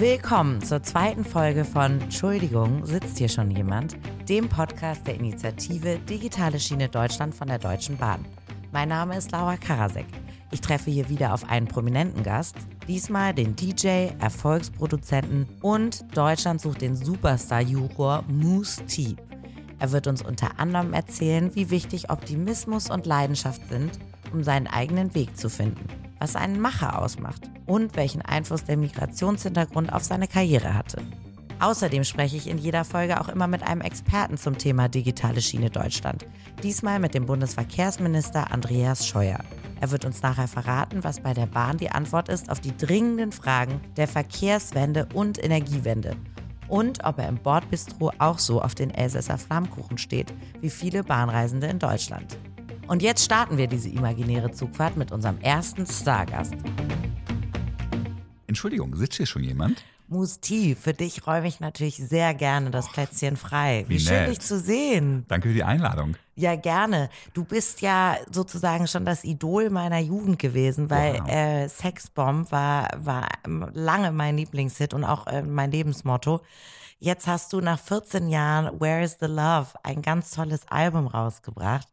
[0.00, 3.98] Willkommen zur zweiten Folge von Entschuldigung, sitzt hier schon jemand?
[4.30, 8.24] Dem Podcast der Initiative Digitale Schiene Deutschland von der Deutschen Bahn.
[8.72, 10.06] Mein Name ist Laura Karasek.
[10.52, 12.56] Ich treffe hier wieder auf einen prominenten Gast,
[12.88, 19.16] diesmal den DJ, Erfolgsproduzenten und Deutschland sucht den Superstar-Juror Moose T.
[19.80, 23.98] Er wird uns unter anderem erzählen, wie wichtig Optimismus und Leidenschaft sind,
[24.32, 25.86] um seinen eigenen Weg zu finden,
[26.20, 31.02] was einen Macher ausmacht und welchen Einfluss der Migrationshintergrund auf seine Karriere hatte.
[31.60, 35.68] Außerdem spreche ich in jeder Folge auch immer mit einem Experten zum Thema digitale Schiene
[35.68, 36.26] Deutschland.
[36.62, 39.40] Diesmal mit dem Bundesverkehrsminister Andreas Scheuer.
[39.80, 43.32] Er wird uns nachher verraten, was bei der Bahn die Antwort ist auf die dringenden
[43.32, 46.16] Fragen der Verkehrswende und Energiewende.
[46.68, 51.66] Und ob er im Bordbistro auch so auf den Elsässer Flammkuchen steht, wie viele Bahnreisende
[51.66, 52.38] in Deutschland.
[52.90, 56.54] Und jetzt starten wir diese imaginäre Zugfahrt mit unserem ersten Stargast.
[58.48, 59.84] Entschuldigung, sitzt hier schon jemand?
[60.08, 63.84] Musti, für dich räume ich natürlich sehr gerne das Plätzchen frei.
[63.86, 64.30] Wie, wie schön, nett.
[64.30, 65.24] dich zu sehen.
[65.28, 66.16] Danke für die Einladung.
[66.34, 67.10] Ja, gerne.
[67.32, 71.28] Du bist ja sozusagen schon das Idol meiner Jugend gewesen, weil Wow.
[71.30, 73.28] äh, Sexbomb war, war
[73.72, 76.40] lange mein Lieblingshit und auch äh, mein Lebensmotto.
[76.98, 81.86] Jetzt hast du nach 14 Jahren Where is the Love ein ganz tolles Album rausgebracht.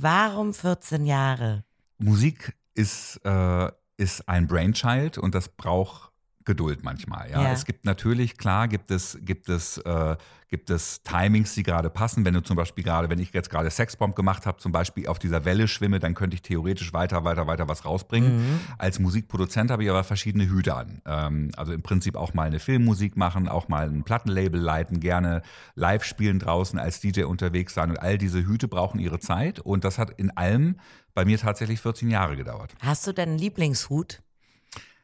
[0.00, 1.64] Warum 14 Jahre?
[1.98, 6.07] Musik ist, äh, ist ein Brainchild und das braucht
[6.48, 7.30] Geduld manchmal.
[7.30, 7.42] Ja?
[7.42, 7.52] Ja.
[7.52, 10.16] Es gibt natürlich, klar, gibt es, gibt es, äh,
[10.48, 12.24] gibt es Timings, die gerade passen.
[12.24, 15.18] Wenn du zum Beispiel gerade, wenn ich jetzt gerade Sexbomb gemacht habe, zum Beispiel auf
[15.18, 18.60] dieser Welle schwimme, dann könnte ich theoretisch weiter, weiter, weiter was rausbringen.
[18.78, 21.02] Als Musikproduzent habe ich aber verschiedene Hüte an.
[21.04, 25.42] Ähm, also im Prinzip auch mal eine Filmmusik machen, auch mal ein Plattenlabel leiten, gerne
[25.74, 27.90] live spielen draußen, als DJ unterwegs sein.
[27.90, 29.60] Und all diese Hüte brauchen ihre Zeit.
[29.60, 30.76] Und das hat in allem
[31.12, 32.74] bei mir tatsächlich 14 Jahre gedauert.
[32.80, 34.22] Hast du denn einen Lieblingshut?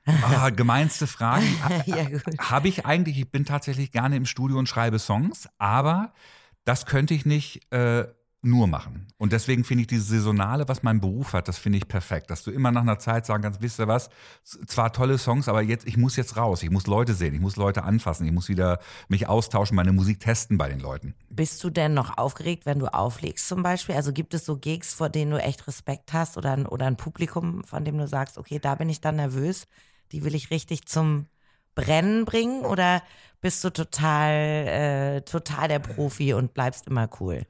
[0.07, 1.47] Ah, gemeinste Frage.
[1.87, 2.07] ja.
[2.39, 6.13] Habe ich eigentlich, ich bin tatsächlich gerne im Studio und schreibe Songs, aber
[6.65, 8.07] das könnte ich nicht äh,
[8.45, 9.07] nur machen.
[9.17, 12.31] Und deswegen finde ich dieses Saisonale, was mein Beruf hat, das finde ich perfekt.
[12.31, 14.11] Dass du immer nach einer Zeit sagen kannst, wisst ihr was,
[14.43, 17.57] zwar tolle Songs, aber jetzt, ich muss jetzt raus, ich muss Leute sehen, ich muss
[17.57, 21.15] Leute anfassen, ich muss wieder mich austauschen, meine Musik testen bei den Leuten.
[21.31, 23.95] Bist du denn noch aufgeregt, wenn du auflegst zum Beispiel?
[23.95, 26.97] Also gibt es so Gigs, vor denen du echt Respekt hast oder ein, oder ein
[26.97, 29.67] Publikum, von dem du sagst, okay, da bin ich dann nervös,
[30.15, 31.27] die will ich richtig zum
[31.75, 32.65] Brennen bringen?
[32.65, 33.03] Oder
[33.41, 37.43] bist du total, äh, total der Profi und bleibst immer cool?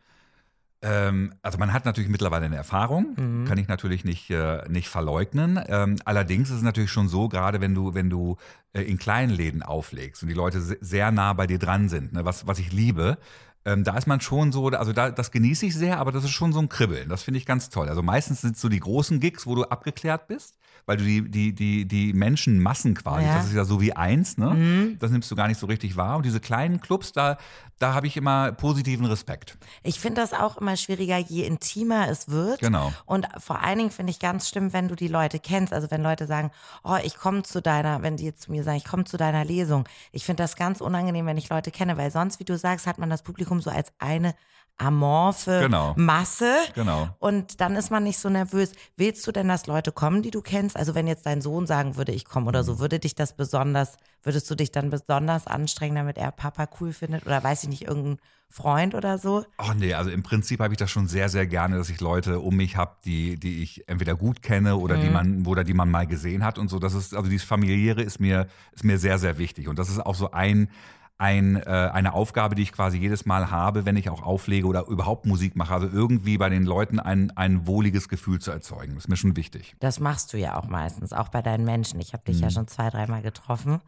[0.82, 5.58] Ähm, also man hat natürlich mittlerweile eine Erfahrung, kann ich natürlich nicht, äh, nicht verleugnen.
[5.68, 8.36] Ähm, allerdings ist es natürlich schon so, gerade wenn du, wenn du
[8.72, 12.12] äh, in kleinen Läden auflegst und die Leute se- sehr nah bei dir dran sind,
[12.12, 13.18] ne, was, was ich liebe,
[13.64, 16.30] ähm, da ist man schon so, also da, das genieße ich sehr, aber das ist
[16.30, 17.08] schon so ein Kribbeln.
[17.08, 17.88] Das finde ich ganz toll.
[17.88, 21.54] Also meistens sind so die großen Gigs, wo du abgeklärt bist, weil du die, die,
[21.54, 23.36] die, die Menschenmassen quasi, Ja.
[23.36, 24.96] das ist ja so wie eins, ne?
[24.98, 26.16] Das nimmst du gar nicht so richtig wahr.
[26.18, 27.38] Und diese kleinen Clubs, da,
[27.78, 29.56] da habe ich immer positiven Respekt.
[29.82, 32.60] Ich finde das auch immer schwieriger, je intimer es wird.
[32.60, 32.92] Genau.
[33.06, 35.72] Und vor allen Dingen finde ich ganz schlimm, wenn du die Leute kennst.
[35.72, 36.50] Also wenn Leute sagen,
[36.82, 39.44] oh, ich komme zu deiner, wenn die jetzt zu mir sagen, ich komme zu deiner
[39.44, 39.88] Lesung.
[40.12, 42.98] Ich finde das ganz unangenehm, wenn ich Leute kenne, weil sonst, wie du sagst, hat
[42.98, 44.34] man das Publikum so als eine
[44.76, 45.94] amorphe Genau.
[45.96, 46.52] Masse.
[46.74, 47.08] Genau.
[47.20, 48.72] Und dann ist man nicht so nervös.
[48.96, 50.76] Willst du denn, dass Leute kommen, die du kennst?
[50.76, 52.66] Also wenn jetzt dein Sohn sagen würde, ich komme oder Mhm.
[52.66, 56.92] so, würde dich das besonders, würdest du dich dann besonders anstrengen, damit er Papa cool
[56.92, 57.24] findet?
[57.24, 58.18] Oder weiß ich nicht, irgendein
[58.50, 59.44] Freund oder so?
[59.58, 62.40] Ach nee, also im Prinzip habe ich das schon sehr, sehr gerne, dass ich Leute
[62.40, 65.88] um mich habe, die, die ich entweder gut kenne oder die man, oder die man
[65.90, 66.80] mal gesehen hat und so.
[66.80, 69.68] Das ist, also dieses Familiäre ist mir, ist mir sehr, sehr wichtig.
[69.68, 70.68] Und das ist auch so ein,
[71.16, 74.86] ein, äh, eine Aufgabe, die ich quasi jedes Mal habe, wenn ich auch auflege oder
[74.88, 75.74] überhaupt Musik mache.
[75.74, 78.94] Also irgendwie bei den Leuten ein, ein wohliges Gefühl zu erzeugen.
[78.94, 79.76] Das ist mir schon wichtig.
[79.78, 82.00] Das machst du ja auch meistens, auch bei deinen Menschen.
[82.00, 83.80] Ich habe dich ja schon zwei, dreimal getroffen.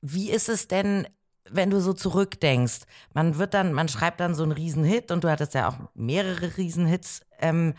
[0.00, 1.08] Wie ist es denn,
[1.50, 2.82] wenn du so zurückdenkst?
[3.12, 6.56] Man wird dann, man schreibt dann so einen Riesenhit und du hattest ja auch mehrere
[6.56, 7.22] Riesenhits.
[7.40, 7.74] Ähm,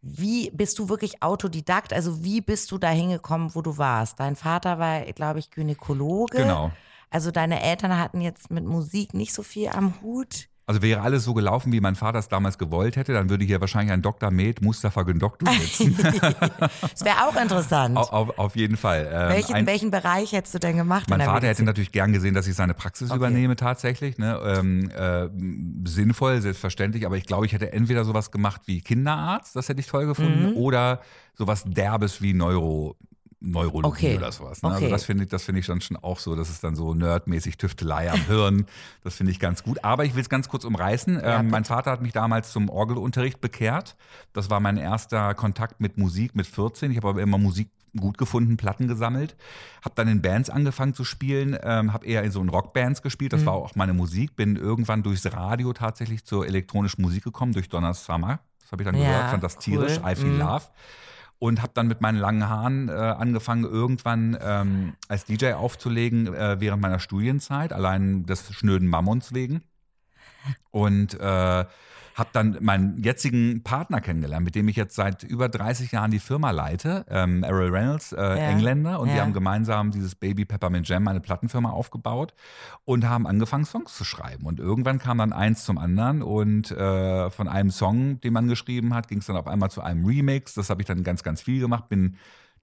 [0.00, 1.92] wie bist du wirklich Autodidakt?
[1.92, 4.20] Also wie bist du da hingekommen, wo du warst?
[4.20, 6.38] Dein Vater war, glaube ich, Gynäkologe.
[6.38, 6.72] Genau.
[7.12, 10.48] Also deine Eltern hatten jetzt mit Musik nicht so viel am Hut.
[10.64, 13.60] Also wäre alles so gelaufen, wie mein Vater es damals gewollt hätte, dann würde hier
[13.60, 14.30] wahrscheinlich ein Dr.
[14.30, 15.96] Med Mustafa Gündoktu sitzen.
[16.00, 17.96] Das wäre auch interessant.
[17.96, 19.10] auf, auf, auf jeden Fall.
[19.12, 21.10] Ähm, welchen, ein- welchen Bereich hättest du denn gemacht?
[21.10, 21.64] Mein Vater hätte Medizin?
[21.66, 23.18] natürlich gern gesehen, dass ich seine Praxis Okay.
[23.18, 24.18] übernehme tatsächlich.
[24.18, 24.38] Ne?
[24.44, 25.28] Ähm, äh,
[25.88, 29.88] sinnvoll, selbstverständlich, aber ich glaube, ich hätte entweder sowas gemacht wie Kinderarzt, das hätte ich
[29.88, 30.56] toll gefunden, Mhm.
[30.56, 31.00] oder
[31.34, 32.96] sowas Derbes wie Neuro.
[33.42, 34.16] Neurologie Okay.
[34.16, 34.62] oder sowas.
[34.62, 34.68] Ne?
[34.68, 34.76] Okay.
[34.76, 36.36] Also das finde ich, das finde ich dann schon auch so.
[36.36, 38.66] Das ist dann so nerdmäßig Tüftelei am Hirn.
[39.04, 39.82] Das finde ich ganz gut.
[39.84, 41.20] Aber ich will es ganz kurz umreißen.
[41.22, 43.96] ähm, mein Vater hat mich damals zum Orgelunterricht bekehrt.
[44.32, 46.92] Das war mein erster Kontakt mit Musik mit 14.
[46.92, 49.36] Ich habe aber immer Musik gut gefunden, Platten gesammelt,
[49.84, 53.32] habe dann in Bands angefangen zu spielen, ähm, habe eher in so in Rockbands gespielt,
[53.32, 53.46] das mhm.
[53.46, 57.92] war auch meine Musik, bin irgendwann durchs Radio tatsächlich zur elektronischen Musik gekommen, durch Donna
[57.92, 60.10] Summer, das habe ich dann ja, gehört, fand das tierisch, cool.
[60.10, 60.38] I Feel mhm.
[60.38, 60.64] Love
[61.42, 66.60] und habe dann mit meinen langen Haaren äh, angefangen, irgendwann ähm, als DJ aufzulegen äh,
[66.60, 69.64] während meiner Studienzeit, allein des schnöden Mammons wegen.
[70.70, 71.64] Und äh,
[72.14, 76.18] habe dann meinen jetzigen Partner kennengelernt, mit dem ich jetzt seit über 30 Jahren die
[76.18, 78.34] Firma leite, ähm, Errol Reynolds, äh, ja.
[78.34, 79.00] Engländer.
[79.00, 79.14] Und ja.
[79.14, 82.34] wir haben gemeinsam dieses Baby Peppermint Jam, eine Plattenfirma, aufgebaut
[82.84, 84.46] und haben angefangen, Songs zu schreiben.
[84.46, 88.94] Und irgendwann kam dann eins zum anderen und äh, von einem Song, den man geschrieben
[88.94, 90.54] hat, ging es dann auf einmal zu einem Remix.
[90.54, 92.16] Das habe ich dann ganz, ganz viel gemacht, bin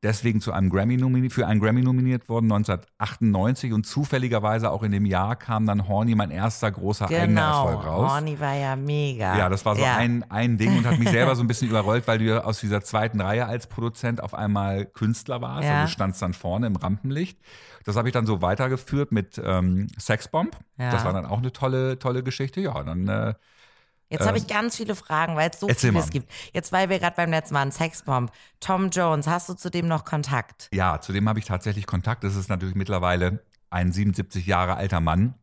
[0.04, 4.92] deswegen zu einem Grammy nominiert, für einen Grammy nominiert worden 1998 und zufälligerweise auch in
[4.92, 7.22] dem Jahr kam dann Horny mein erster großer genau.
[7.22, 8.12] eigener Erfolg raus.
[8.12, 9.38] Horny war ja mega.
[9.38, 9.98] Ja, das war so ja.
[9.98, 12.60] ein, ein Ding und hat mich selber so ein bisschen überrollt, weil du ja aus
[12.60, 15.66] dieser zweiten Reihe als Produzent auf einmal Künstler warst.
[15.66, 15.75] Ja.
[15.75, 17.40] Also du standst dann vorne im Rampenlicht.
[17.84, 20.56] Das habe ich dann so weitergeführt mit ähm, Sexbomb.
[20.78, 20.92] Ja.
[20.92, 22.62] Das war dann auch eine tolle, tolle Geschichte.
[22.62, 23.34] Ja, dann äh,
[24.09, 26.31] Jetzt habe ich ähm, ganz viele Fragen, weil es so vieles gibt.
[26.51, 28.31] Jetzt, weil wir gerade beim letzten Mal einen Sexbomb.
[28.59, 30.67] Tom Jones, hast du zu dem noch Kontakt?
[30.73, 32.23] Ja, zu dem habe ich tatsächlich Kontakt.
[32.23, 35.35] Das ist natürlich mittlerweile ein 77 Jahre alter Mann,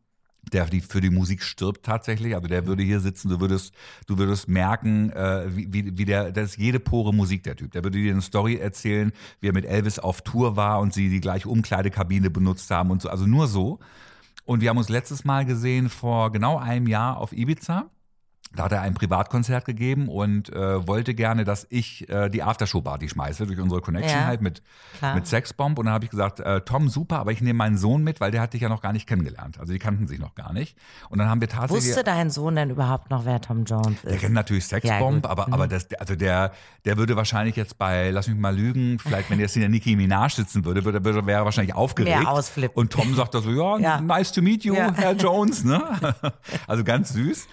[0.51, 2.35] der die, für die Musik stirbt tatsächlich.
[2.35, 3.73] Also der würde hier sitzen, du würdest,
[4.05, 7.71] du würdest merken, äh, wie, wie der, das ist jede Pore Musik, der Typ.
[7.71, 11.09] Der würde dir eine Story erzählen, wie er mit Elvis auf Tour war und sie
[11.09, 13.09] die gleiche Umkleidekabine benutzt haben und so.
[13.09, 13.79] Also nur so.
[14.43, 17.89] Und wir haben uns letztes Mal gesehen vor genau einem Jahr auf Ibiza.
[18.55, 23.09] Da hat er ein Privatkonzert gegeben und äh, wollte gerne, dass ich äh, die Aftershow-Party
[23.09, 24.61] schmeiße durch unsere Connection ja, halt mit,
[25.15, 25.77] mit Sexbomb.
[25.77, 28.31] Und dann habe ich gesagt, äh, Tom, super, aber ich nehme meinen Sohn mit, weil
[28.31, 29.59] der hat dich ja noch gar nicht kennengelernt.
[29.59, 30.77] Also die kannten sich noch gar nicht.
[31.09, 31.89] Und dann haben wir tatsächlich.
[31.89, 34.11] Wusste dein Sohn denn überhaupt noch, wer Tom Jones ist?
[34.11, 35.53] Der kennt natürlich Sexbomb, ja, aber, mhm.
[35.53, 36.51] aber das, also der,
[36.85, 39.95] der würde wahrscheinlich jetzt bei, lass mich mal lügen, vielleicht wenn jetzt in der Nicki
[39.95, 42.17] Minaj sitzen würde, würde, würde wäre er wahrscheinlich aufgeregt.
[42.17, 42.77] Mehr ausflippen.
[42.77, 45.63] Und Tom sagt da so, ja, ja, nice to meet you, Herr Jones.
[45.63, 45.83] Ne?
[46.67, 47.47] Also ganz süß.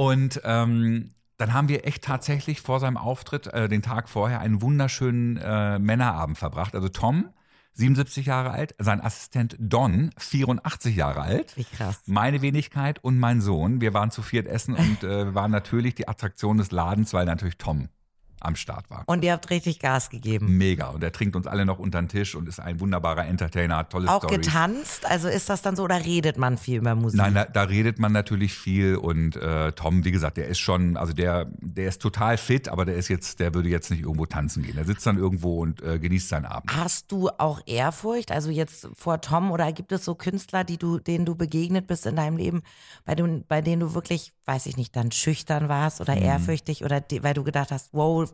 [0.00, 4.62] Und ähm, dann haben wir echt tatsächlich vor seinem Auftritt, äh, den Tag vorher, einen
[4.62, 6.74] wunderschönen äh, Männerabend verbracht.
[6.74, 7.28] Also Tom,
[7.74, 11.54] 77 Jahre alt, sein Assistent Don, 84 Jahre alt.
[11.54, 12.00] Wie krass.
[12.06, 13.82] Meine Wenigkeit und mein Sohn.
[13.82, 17.58] Wir waren zu viert essen und äh, waren natürlich die Attraktion des Ladens, weil natürlich
[17.58, 17.90] Tom
[18.40, 19.04] am Start war.
[19.06, 20.58] Und ihr habt richtig Gas gegeben.
[20.58, 20.88] Mega.
[20.88, 23.90] Und er trinkt uns alle noch unter den Tisch und ist ein wunderbarer Entertainer, hat
[23.90, 24.46] tolle Auch Storys.
[24.46, 25.06] getanzt?
[25.06, 27.18] Also ist das dann so oder redet man viel über Musik?
[27.18, 30.96] Nein, da, da redet man natürlich viel und äh, Tom, wie gesagt, der ist schon,
[30.96, 34.26] also der, der ist total fit, aber der ist jetzt, der würde jetzt nicht irgendwo
[34.26, 34.76] tanzen gehen.
[34.78, 36.74] Er sitzt dann irgendwo und äh, genießt seinen Abend.
[36.74, 40.98] Hast du auch Ehrfurcht, also jetzt vor Tom oder gibt es so Künstler, die du,
[40.98, 42.62] denen du begegnet bist in deinem Leben,
[43.04, 46.22] bei, du, bei denen du wirklich, weiß ich nicht, dann schüchtern warst oder mhm.
[46.22, 48.29] ehrfürchtig oder die, weil du gedacht hast, wow,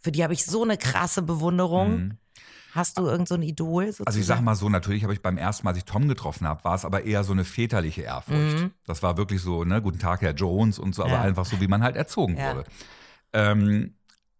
[0.00, 1.96] für die habe ich so eine krasse Bewunderung.
[1.96, 2.18] Mhm.
[2.72, 3.86] Hast du irgend so ein Idol?
[3.86, 4.06] Sozusagen?
[4.06, 6.46] Also ich sag mal so, natürlich habe ich beim ersten Mal, als ich Tom getroffen
[6.46, 8.60] habe, war es aber eher so eine väterliche Ehrfurcht.
[8.60, 8.70] Mhm.
[8.86, 11.22] Das war wirklich so, ne, guten Tag, Herr Jones und so, aber ja.
[11.22, 12.54] einfach so, wie man halt erzogen ja.
[12.54, 12.64] wurde.
[13.32, 13.94] Ähm,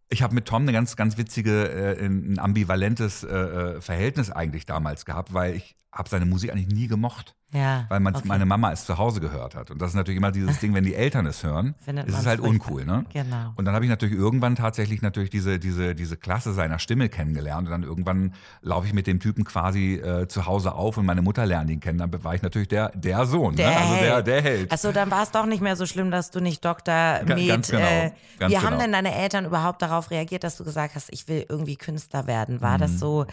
[0.08, 4.67] ich habe mit Tom eine ganz, ganz witzige, äh, ein ambivalentes äh, äh, Verhältnis eigentlich
[4.67, 7.36] damals gehabt, weil ich habe seine Musik eigentlich nie gemocht.
[7.52, 8.26] Ja, weil man, okay.
[8.26, 9.70] meine Mama es zu Hause gehört hat.
[9.70, 12.40] Und das ist natürlich immer dieses Ding, wenn die Eltern es hören, ist es halt
[12.40, 12.84] uncool.
[12.84, 13.04] Ne?
[13.12, 13.52] Genau.
[13.54, 17.68] Und dann habe ich natürlich irgendwann tatsächlich natürlich diese, diese, diese Klasse seiner Stimme kennengelernt.
[17.68, 21.23] Und dann irgendwann laufe ich mit dem Typen quasi äh, zu Hause auf und meine
[21.23, 21.99] Mutter lernt ihn kennen.
[21.99, 23.76] Dann war ich natürlich der, der Sohn, der ne?
[23.76, 24.73] also der, der Held.
[24.73, 27.23] Achso, dann war es doch nicht mehr so schlimm, dass du nicht Dr.
[27.25, 27.47] Med.
[27.47, 27.87] Ganz genau.
[27.87, 28.66] Äh, ganz wie genau.
[28.66, 32.26] haben denn deine Eltern überhaupt darauf reagiert, dass du gesagt hast, ich will irgendwie Künstler
[32.26, 32.61] werden?
[32.61, 32.80] War mhm.
[32.80, 33.26] das so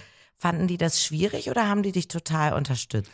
[0.43, 3.11] Fanden die das schwierig oder haben die dich total unterstützt?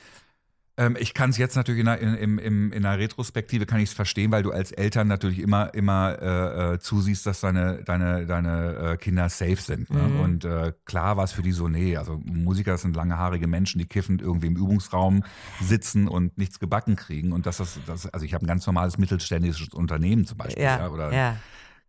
[0.80, 3.90] Ähm, ich kann es jetzt natürlich in einer, in, in, in einer Retrospektive kann ich
[3.90, 8.26] es verstehen, weil du als Eltern natürlich immer immer äh, äh, zusiehst, dass deine deine
[8.26, 9.90] deine äh, Kinder safe sind.
[9.90, 10.02] Ne?
[10.02, 10.20] Mhm.
[10.22, 13.88] Und äh, klar war es für die so, nee, also Musiker sind langhaarige Menschen, die
[13.88, 15.24] kiffend irgendwie im Übungsraum
[15.60, 17.34] sitzen und nichts gebacken kriegen.
[17.34, 20.80] Und dass das, das also ich habe ein ganz normales mittelständisches Unternehmen zum Beispiel, ja,
[20.80, 21.36] ja oder ja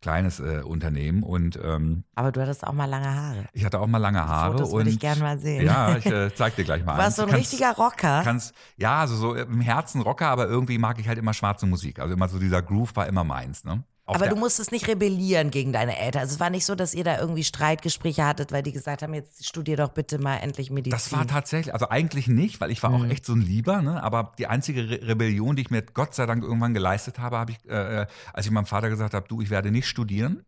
[0.01, 3.45] kleines äh, Unternehmen und ähm, aber du hattest auch mal lange Haare.
[3.53, 5.65] Ich hatte auch mal lange Haare und würde ich gerne mal sehen.
[5.65, 6.95] Ja, ich äh, zeig dir gleich mal.
[7.01, 8.23] Du warst so ein kannst, richtiger Rocker.
[8.25, 11.99] Kannst, ja, also so im Herzen Rocker, aber irgendwie mag ich halt immer schwarze Musik.
[11.99, 13.65] Also immer so dieser Groove war immer meins.
[13.65, 13.85] Ne?
[14.15, 16.23] Aber du musstest nicht rebellieren gegen deine Eltern.
[16.23, 19.15] Also es war nicht so, dass ihr da irgendwie Streitgespräche hattet, weil die gesagt haben,
[19.15, 20.93] jetzt studier doch bitte mal endlich Medizin.
[20.93, 22.97] Das war tatsächlich, also eigentlich nicht, weil ich war mhm.
[22.97, 24.03] auch echt so ein Lieber, ne?
[24.03, 27.53] aber die einzige Re Rebellion, die ich mir Gott sei Dank irgendwann geleistet habe, habe
[27.53, 30.45] ich, äh, äh als ich meinem Vater gesagt habe, du, ich werde nicht studieren.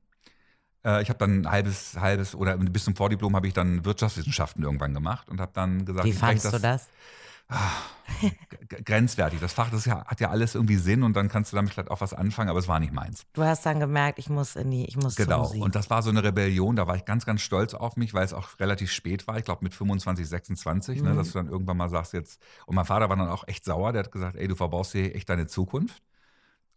[0.84, 4.62] Äh, ich habe dann ein halbes, halbes oder bis zum Vordiplom habe ich dann Wirtschaftswissenschaften
[4.64, 6.88] irgendwann gemacht und habe dann gesagt, wie fandest das, du das?
[8.84, 9.40] Grenzwertig.
[9.40, 11.90] Das Fach, das ja, hat ja alles irgendwie Sinn und dann kannst du damit vielleicht
[11.90, 13.24] auch was anfangen, aber es war nicht meins.
[13.32, 15.50] Du hast dann gemerkt, ich muss in die, ich muss Genau.
[15.52, 18.24] Und das war so eine Rebellion, da war ich ganz, ganz stolz auf mich, weil
[18.24, 19.38] es auch relativ spät war.
[19.38, 21.08] Ich glaube mit 25, 26, mhm.
[21.08, 22.40] ne, dass du dann irgendwann mal sagst jetzt.
[22.66, 25.14] Und mein Vater war dann auch echt sauer, der hat gesagt, ey, du verbaust hier
[25.14, 26.02] echt deine Zukunft.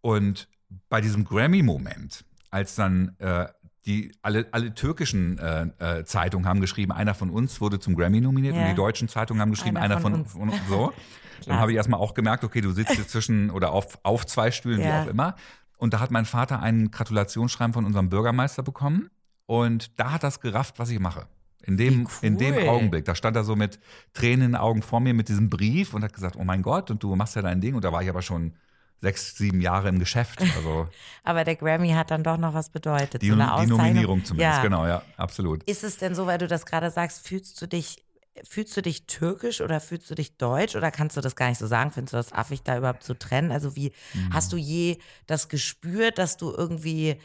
[0.02, 0.48] Und
[0.90, 3.48] bei diesem Grammy-Moment, als dann äh,
[3.86, 8.20] die alle, alle türkischen äh, äh, Zeitungen haben geschrieben, einer von uns wurde zum Grammy
[8.22, 8.64] nominiert ja.
[8.64, 10.94] und die deutschen Zeitungen haben geschrieben, einer, einer von, von, von so.
[11.46, 14.52] Dann habe ich erstmal auch gemerkt, okay, du sitzt jetzt zwischen oder auf, auf zwei
[14.52, 14.86] Stühlen, ja.
[14.86, 15.36] wie auch immer.
[15.78, 19.10] Und da hat mein Vater ein Gratulationsschreiben von unserem Bürgermeister bekommen.
[19.46, 21.28] Und da hat das gerafft, was ich mache.
[21.64, 22.12] In dem, cool.
[22.22, 23.06] in dem Augenblick.
[23.06, 23.80] Da stand er so mit
[24.14, 26.90] Tränen in den Augen vor mir mit diesem Brief und hat gesagt, oh mein Gott,
[26.90, 27.76] und du machst ja dein Ding.
[27.76, 28.54] Und da war ich aber schon
[29.02, 30.42] sechs, sieben Jahre im Geschäft.
[30.42, 30.88] Also
[31.24, 33.22] aber der Grammy hat dann doch noch was bedeutet.
[33.22, 34.62] Die, so die Nominierung zumindest, ja.
[34.62, 35.64] genau, ja, absolut.
[35.64, 38.04] Ist es denn so, weil du das gerade sagst, fühlst du dich
[38.44, 41.58] Fühlst du dich türkisch oder fühlst du dich deutsch oder kannst du das gar nicht
[41.58, 41.92] so sagen?
[41.92, 43.50] Findest du das affig, da überhaupt zu trennen?
[43.50, 44.34] Also wie mhm.
[44.34, 47.16] hast du je das gespürt, dass du irgendwie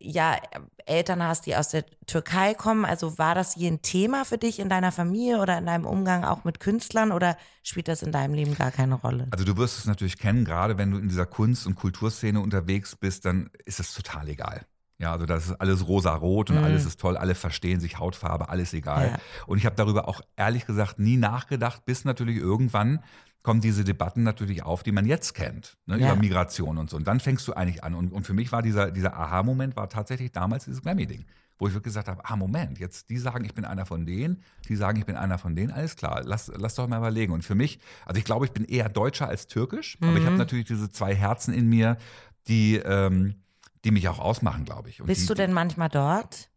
[0.00, 0.36] ja
[0.86, 2.84] Eltern hast, die aus der Türkei kommen?
[2.84, 6.24] Also war das je ein Thema für dich in deiner Familie oder in deinem Umgang
[6.24, 9.28] auch mit Künstlern oder spielt das in deinem Leben gar keine Rolle?
[9.30, 12.96] Also du wirst es natürlich kennen, gerade wenn du in dieser Kunst- und Kulturszene unterwegs
[12.96, 14.66] bist, dann ist es total egal.
[15.00, 16.64] Ja, also das ist alles rosa-rot und mhm.
[16.64, 19.12] alles ist toll, alle verstehen sich, Hautfarbe, alles egal.
[19.12, 19.18] Ja.
[19.46, 22.98] Und ich habe darüber auch ehrlich gesagt nie nachgedacht, bis natürlich irgendwann
[23.42, 26.12] kommen diese Debatten natürlich auf, die man jetzt kennt, ne, ja.
[26.12, 26.96] über Migration und so.
[26.96, 27.94] Und dann fängst du eigentlich an.
[27.94, 31.24] Und, und für mich war dieser, dieser Aha-Moment war tatsächlich damals dieses Grammy-Ding,
[31.58, 34.42] wo ich wirklich gesagt habe, ah Moment, jetzt die sagen, ich bin einer von denen,
[34.68, 37.32] die sagen, ich bin einer von denen, alles klar, lass, lass doch mal überlegen.
[37.32, 40.08] Und für mich, also ich glaube, ich bin eher Deutscher als Türkisch, mhm.
[40.08, 40.38] aber ich habe mhm.
[40.38, 41.96] natürlich diese zwei Herzen in mir,
[42.48, 43.34] die ähm,
[43.84, 45.00] die mich auch ausmachen, glaube ich.
[45.00, 46.50] Und Bist die, du denn manchmal dort?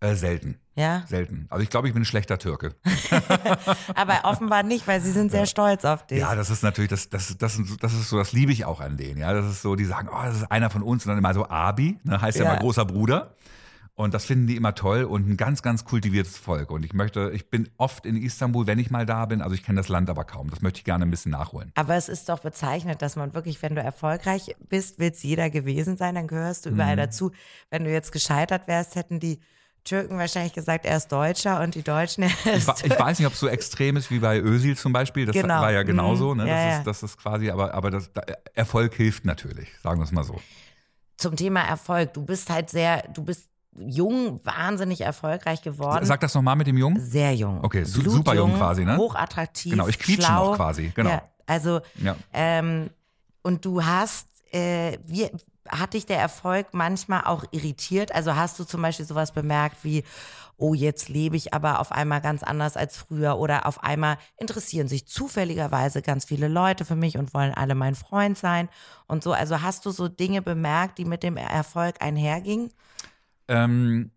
[0.00, 0.60] Äh, selten.
[0.76, 1.02] Ja?
[1.08, 1.46] Selten.
[1.50, 2.76] Also ich glaube, ich bin ein schlechter Türke.
[3.96, 5.46] Aber offenbar nicht, weil sie sind sehr ja.
[5.46, 6.18] stolz auf dich.
[6.18, 8.96] Ja, das ist natürlich, das, das, das, das ist so, das liebe ich auch an
[8.96, 9.18] denen.
[9.18, 11.34] Ja, das ist so, die sagen, oh, das ist einer von uns und dann immer
[11.34, 13.34] so Abi, ne, heißt ja, ja immer großer Bruder.
[13.94, 16.70] Und das finden die immer toll und ein ganz, ganz kultiviertes Volk.
[16.70, 19.42] Und ich möchte, ich bin oft in Istanbul, wenn ich mal da bin.
[19.42, 20.50] Also ich kenne das Land aber kaum.
[20.50, 21.72] Das möchte ich gerne ein bisschen nachholen.
[21.74, 25.50] Aber es ist doch bezeichnet, dass man wirklich, wenn du erfolgreich bist, will es jeder
[25.50, 27.00] gewesen sein, dann gehörst du überall mhm.
[27.00, 27.32] dazu.
[27.70, 29.40] Wenn du jetzt gescheitert wärst, hätten die
[29.84, 33.26] Türken wahrscheinlich gesagt, er ist Deutscher und die Deutschen, er ist ich, ich weiß nicht,
[33.26, 35.26] ob es so extrem ist wie bei Özil zum Beispiel.
[35.26, 35.60] Das genau.
[35.60, 36.34] war ja genauso.
[36.34, 36.42] Mhm.
[36.42, 36.46] Ne?
[36.46, 38.10] Das, ja, ist, das ist quasi, aber, aber das,
[38.54, 40.40] Erfolg hilft natürlich, sagen wir es mal so.
[41.16, 42.12] Zum Thema Erfolg.
[42.14, 46.04] Du bist halt sehr, du bist jung, wahnsinnig erfolgreich geworden.
[46.04, 46.98] Sag das nochmal mit dem Jung?
[46.98, 47.62] Sehr jung.
[47.62, 48.96] Okay, su super jung quasi, ne?
[48.96, 49.72] Hochattraktiv.
[49.72, 51.10] Genau, ich quietsche noch quasi, genau.
[51.10, 52.16] Ja, also, ja.
[52.32, 52.90] Ähm,
[53.42, 55.28] und du hast, äh, wie,
[55.68, 58.14] hat dich der Erfolg manchmal auch irritiert?
[58.14, 60.04] Also hast du zum Beispiel sowas bemerkt wie,
[60.56, 64.88] oh, jetzt lebe ich aber auf einmal ganz anders als früher oder auf einmal interessieren
[64.88, 68.68] sich zufälligerweise ganz viele Leute für mich und wollen alle mein Freund sein
[69.06, 69.32] und so.
[69.32, 72.72] Also hast du so Dinge bemerkt, die mit dem Erfolg einhergingen?
[73.46, 74.10] Ähm,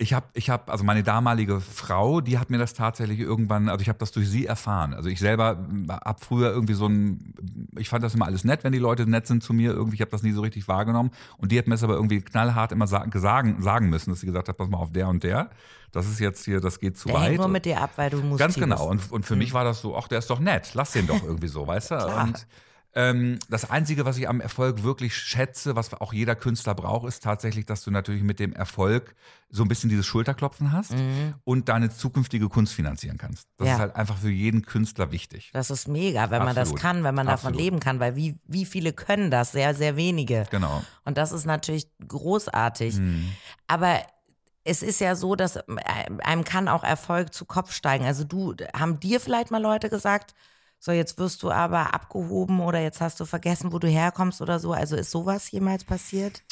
[0.00, 3.82] ich habe, ich hab, also meine damalige Frau, die hat mir das tatsächlich irgendwann, also
[3.82, 4.94] ich habe das durch sie erfahren.
[4.94, 5.58] Also ich selber
[5.90, 7.34] habe früher irgendwie so ein,
[7.76, 10.00] ich fand das immer alles nett, wenn die Leute nett sind zu mir, irgendwie, ich
[10.00, 11.10] habe das nie so richtig wahrgenommen.
[11.36, 13.12] Und die hat mir es aber irgendwie knallhart immer sagen,
[13.60, 15.50] sagen müssen, dass sie gesagt hat, pass mal auf der und der.
[15.92, 17.36] Das ist jetzt hier, das geht zu der weit.
[17.36, 18.38] nur mit dir ab, weil du musst.
[18.38, 18.88] Ganz genau.
[18.88, 19.40] Und, und für mhm.
[19.40, 21.90] mich war das so, ach, der ist doch nett, lass den doch irgendwie so, weißt
[21.90, 21.94] du?
[22.22, 22.46] Und
[22.94, 27.22] ähm, das Einzige, was ich am Erfolg wirklich schätze, was auch jeder Künstler braucht, ist
[27.22, 29.14] tatsächlich, dass du natürlich mit dem Erfolg
[29.48, 31.34] so ein bisschen dieses Schulterklopfen hast mhm.
[31.44, 33.46] und deine zukünftige Kunst finanzieren kannst.
[33.58, 33.74] Das ja.
[33.74, 35.50] ist halt einfach für jeden Künstler wichtig.
[35.52, 36.46] Das ist mega, wenn Absolut.
[36.46, 37.60] man das kann, wenn man davon Absolut.
[37.60, 39.52] leben kann, weil wie, wie viele können das?
[39.52, 40.46] Sehr, sehr wenige.
[40.50, 40.82] Genau.
[41.04, 42.96] Und das ist natürlich großartig.
[42.96, 43.30] Mhm.
[43.68, 44.00] Aber
[44.64, 48.04] es ist ja so, dass einem kann auch Erfolg zu Kopf steigen.
[48.04, 50.34] Also du, haben dir vielleicht mal Leute gesagt,
[50.80, 54.58] so jetzt wirst du aber abgehoben oder jetzt hast du vergessen, wo du herkommst oder
[54.58, 54.72] so.
[54.72, 56.42] Also ist sowas jemals passiert?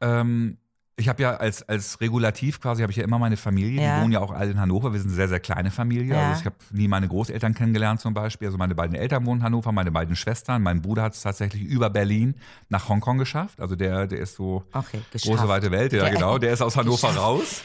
[0.00, 0.56] Ähm,
[0.96, 3.96] ich habe ja als, als Regulativ quasi, habe ich ja immer meine Familie, ja.
[3.96, 6.14] die wohnen ja auch alle in Hannover, wir sind eine sehr, sehr kleine Familie.
[6.14, 6.28] Ja.
[6.28, 8.48] Also ich habe nie meine Großeltern kennengelernt zum Beispiel.
[8.48, 10.62] Also meine beiden Eltern wohnen in Hannover, meine beiden Schwestern.
[10.62, 12.34] Mein Bruder hat es tatsächlich über Berlin
[12.68, 13.60] nach Hongkong geschafft.
[13.60, 16.36] Also der, der ist so okay, große, weite Welt, ja genau.
[16.36, 17.62] Der ist aus Hannover raus.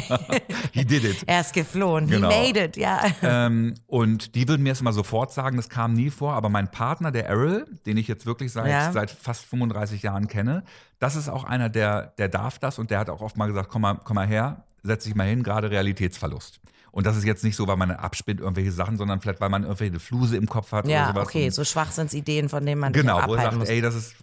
[0.72, 1.24] He did it.
[1.26, 2.06] Er ist geflohen.
[2.06, 2.30] Genau.
[2.30, 3.04] He made it, ja.
[3.22, 6.34] Ähm, und die würden mir jetzt mal sofort sagen, das kam nie vor.
[6.34, 8.92] Aber mein Partner, der Errol, den ich jetzt wirklich seit, ja.
[8.92, 10.62] seit fast 35 Jahren kenne,
[10.98, 13.68] das ist auch einer, der, der darf das und der hat auch oft mal gesagt,
[13.68, 16.60] komm mal, komm mal her, setz dich mal hin, gerade Realitätsverlust.
[16.96, 19.64] Und das ist jetzt nicht so, weil man abspinnt irgendwelche Sachen, sondern vielleicht, weil man
[19.64, 21.28] irgendwelche Fluse im Kopf hat ja, oder sowas.
[21.28, 23.68] okay, so Schwachsinnsideen, von denen man Genau, wo er sagt, muss.
[23.68, 24.16] ey, das ist,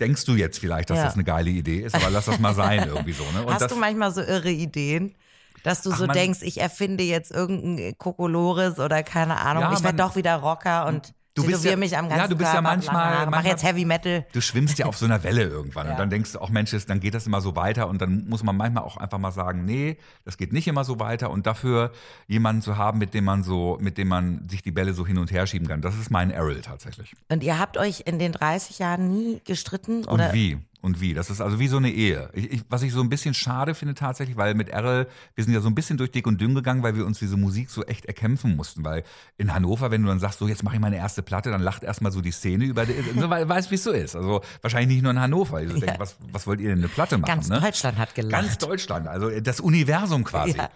[0.00, 1.04] denkst du jetzt vielleicht, dass ja.
[1.04, 3.22] das eine geile Idee ist, aber lass das mal sein irgendwie so.
[3.34, 3.42] Ne?
[3.42, 5.14] Und Hast das, du manchmal so irre Ideen?
[5.62, 9.82] Dass du Ach, so denkst, ich erfinde jetzt irgendein Kokolores oder keine Ahnung, Ja, ich
[9.82, 12.60] werde doch wieder Rocker und Du bist ja- mich am ja, ganzen du bist ja
[12.60, 14.26] Körper, manchmal- mach manchmal- jetzt Heavy Metal.
[14.32, 15.92] Du schwimmst ja auf so einer Welle irgendwann Ja.
[15.92, 18.42] und dann denkst du auch, Mensch, dann geht das immer so weiter und dann muss
[18.42, 21.92] man manchmal auch einfach mal sagen, nee, das geht nicht immer so weiter und dafür
[22.26, 25.18] jemanden zu haben, mit dem man so, mit dem man sich die Bälle so hin
[25.18, 27.14] und her schieben kann, das ist mein Errol tatsächlich.
[27.28, 30.04] Und ihr habt euch in den 30 Jahren nie gestritten?
[30.04, 30.32] Und Oder?
[30.32, 30.58] wie?
[30.82, 31.14] Und wie?
[31.14, 32.30] Das ist also wie so eine Ehe.
[32.32, 35.52] Ich, ich, was ich so ein bisschen schade finde tatsächlich, weil mit Errol, wir sind
[35.52, 37.82] ja so ein bisschen durch dick und dünn gegangen, weil wir uns diese Musik so
[37.84, 38.84] echt erkämpfen mussten.
[38.84, 39.02] Weil
[39.38, 41.82] in Hannover, wenn du dann sagst, so jetzt mache ich meine erste Platte, dann lacht
[41.82, 44.16] erstmal so die Szene über, die, so, weil weißt, wie es so ist.
[44.16, 45.62] Also wahrscheinlich nicht nur in Hannover.
[45.62, 47.26] Ich so denke, was, was wollt ihr denn eine Platte machen?
[47.26, 47.60] Ganz ne?
[47.60, 48.42] Deutschland hat gelacht.
[48.42, 50.56] Ganz Deutschland, also das Universum quasi.
[50.56, 50.70] Ja.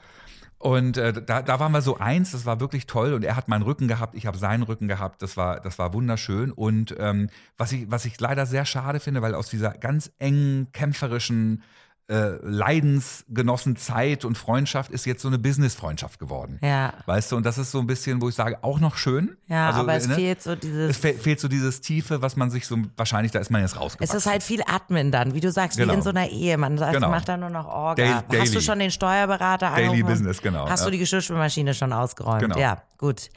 [0.60, 3.14] Und äh, da, da waren wir so eins, das war wirklich toll.
[3.14, 5.22] Und er hat meinen Rücken gehabt, ich habe seinen Rücken gehabt.
[5.22, 6.52] Das war, das war wunderschön.
[6.52, 10.70] Und ähm, was, ich, was ich leider sehr schade finde, weil aus dieser ganz engen,
[10.72, 11.62] kämpferischen,
[12.10, 16.58] äh, leidensgenossen Zeit und Freundschaft ist jetzt so eine Business-Freundschaft geworden.
[16.62, 16.92] Ja.
[17.06, 19.36] Weißt du, und das ist so ein bisschen, wo ich sage, auch noch schön.
[19.46, 20.14] Ja, Also, aber es ne?
[20.16, 20.90] fehlt so dieses.
[20.90, 23.72] Es fe fehlt so dieses Tiefe, was man sich so, wahrscheinlich, da ist man jetzt
[23.74, 24.16] Es rausgewachsen.
[24.16, 25.94] ist halt viel Atmen dann, wie du sagst, wie Genau.
[25.94, 26.56] in so einer Ehe.
[26.58, 27.10] Man sagt, Genau.
[27.10, 28.22] macht da nur noch Orga.
[28.28, 30.06] Daily- Hast du schon den Steuerberater Daily angerufen?
[30.12, 30.86] Business, genau, Hast ja.
[30.86, 32.40] du die Geschirrspülmaschine schon ausgeräumt?
[32.42, 32.58] Genau.
[32.58, 33.30] Ja, gut.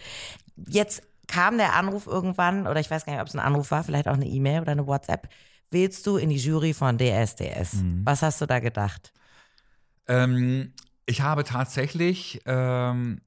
[0.67, 3.83] Jetzt kam der Anruf irgendwann, oder ich weiß gar nicht, ob es ein Anruf war,
[3.83, 5.29] vielleicht auch eine E-Mail oder eine WhatsApp.
[5.73, 7.73] Willst du in die Jury von DSDS?
[7.73, 8.01] Mhm.
[8.05, 9.11] Was hast du da gedacht?
[10.07, 10.73] Ähm,
[11.05, 13.21] ich habe tatsächlich ähm,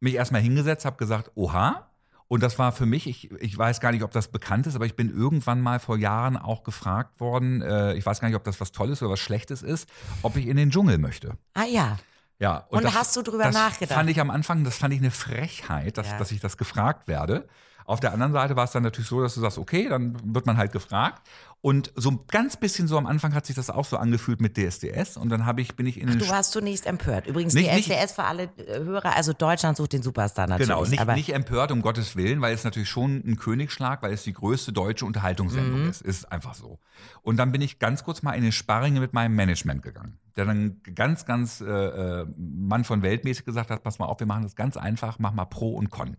[0.00, 1.88] mich erstmal hingesetzt, habe gesagt, oha.
[2.28, 4.86] Und das war für mich, ich, ich weiß gar nicht, ob das bekannt ist, aber
[4.86, 8.44] ich bin irgendwann mal vor Jahren auch gefragt worden, äh, ich weiß gar nicht, ob
[8.44, 9.86] das was Tolles oder was Schlechtes ist,
[10.22, 11.36] ob ich in den Dschungel möchte.
[11.52, 11.98] Ah ja,
[12.38, 13.94] Ja, Und das, hast du drüber das nachgedacht?
[13.98, 16.18] fand ich am Anfang, das fand ich eine Frechheit, dass, Ja.
[16.18, 17.46] dass ich das gefragt werde.
[17.84, 20.46] Auf der anderen Seite war es dann natürlich so, dass du sagst, okay, dann wird
[20.46, 21.20] man halt gefragt.
[21.64, 24.56] Und so ein ganz bisschen so am Anfang hat sich das auch so angefühlt mit
[24.56, 25.16] DSDS.
[25.16, 27.28] Und dann habe ich, bin ich in den du warst zunächst empört.
[27.28, 30.68] Übrigens, Nicht- nicht- DSDS für alle äh, Hörer, also Deutschland sucht den Superstar natürlich.
[30.68, 34.12] Genau, nicht, aber nicht empört, um Gottes Willen, weil es natürlich schon ein Königsschlag, weil
[34.12, 35.88] es die größte deutsche Unterhaltungssendung Mhm.
[35.90, 36.02] ist.
[36.02, 36.80] Ist einfach so.
[37.22, 40.46] Und dann bin ich ganz kurz mal in den Sparringe mit meinem Management gegangen, der
[40.46, 44.42] dann ganz, ganz äh, äh, Mann von Weltmäßig gesagt hat, pass mal auf, wir machen
[44.42, 46.16] das ganz einfach, mach mal Pro und Con.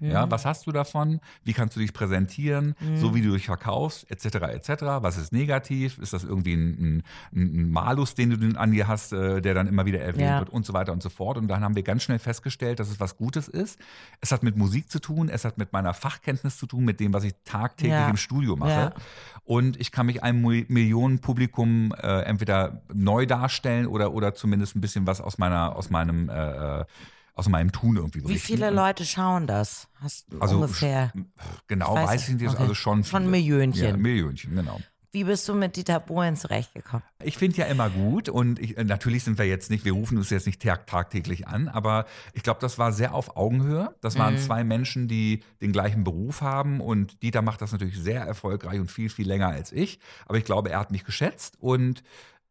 [0.00, 0.10] Mhm.
[0.10, 1.20] Ja, was hast du davon?
[1.44, 2.74] Wie kannst du dich präsentieren?
[2.96, 4.36] So wie du dich verkaufst, etc.
[4.52, 4.68] etc.
[5.00, 5.98] Was ist negativ?
[5.98, 9.66] Ist das irgendwie ein, ein, ein Malus, den du an dir hast, äh, der dann
[9.66, 10.38] immer wieder erwähnt Ja.
[10.40, 11.38] wird und so weiter und so fort.
[11.38, 13.78] Und dann haben wir ganz schnell festgestellt, dass es was Gutes ist.
[14.20, 17.12] Es hat mit Musik zu tun, es hat mit meiner Fachkenntnis zu tun, mit dem,
[17.14, 18.08] was ich tagtäglich Ja.
[18.10, 18.70] im Studio mache.
[18.70, 18.94] Ja.
[19.44, 20.42] Und ich kann mich einem
[21.00, 26.28] Millionenpublikum äh, entweder neu darstellen oder, oder zumindest ein bisschen was aus meiner, aus meinem,
[26.28, 26.84] äh, äh,
[27.36, 28.46] aus meinem Tun irgendwie wie berichten.
[28.46, 29.86] viele Und- Leute schauen das?
[30.00, 31.12] Hast du Also ungefähr?
[31.68, 32.48] Genau, Ich weiß weiß, ich nicht.
[32.48, 32.58] Okay.
[32.62, 33.30] also schon Schon viele.
[33.30, 33.84] Millionchen.
[33.84, 34.80] Ja, Millionchen, genau.
[35.12, 37.02] Wie bist du mit Dieter Bohlen zurechtgekommen?
[37.22, 40.18] Ich finde ja immer gut und ich, äh, natürlich sind wir jetzt nicht, wir rufen
[40.18, 43.94] uns jetzt nicht tag, tagtäglich an, aber ich glaube, das war sehr auf Augenhöhe.
[44.02, 48.22] Das waren zwei Menschen, die den gleichen Beruf haben und Dieter macht das natürlich sehr
[48.22, 50.00] erfolgreich und viel, viel länger als ich.
[50.26, 52.02] Aber ich glaube, er hat mich geschätzt und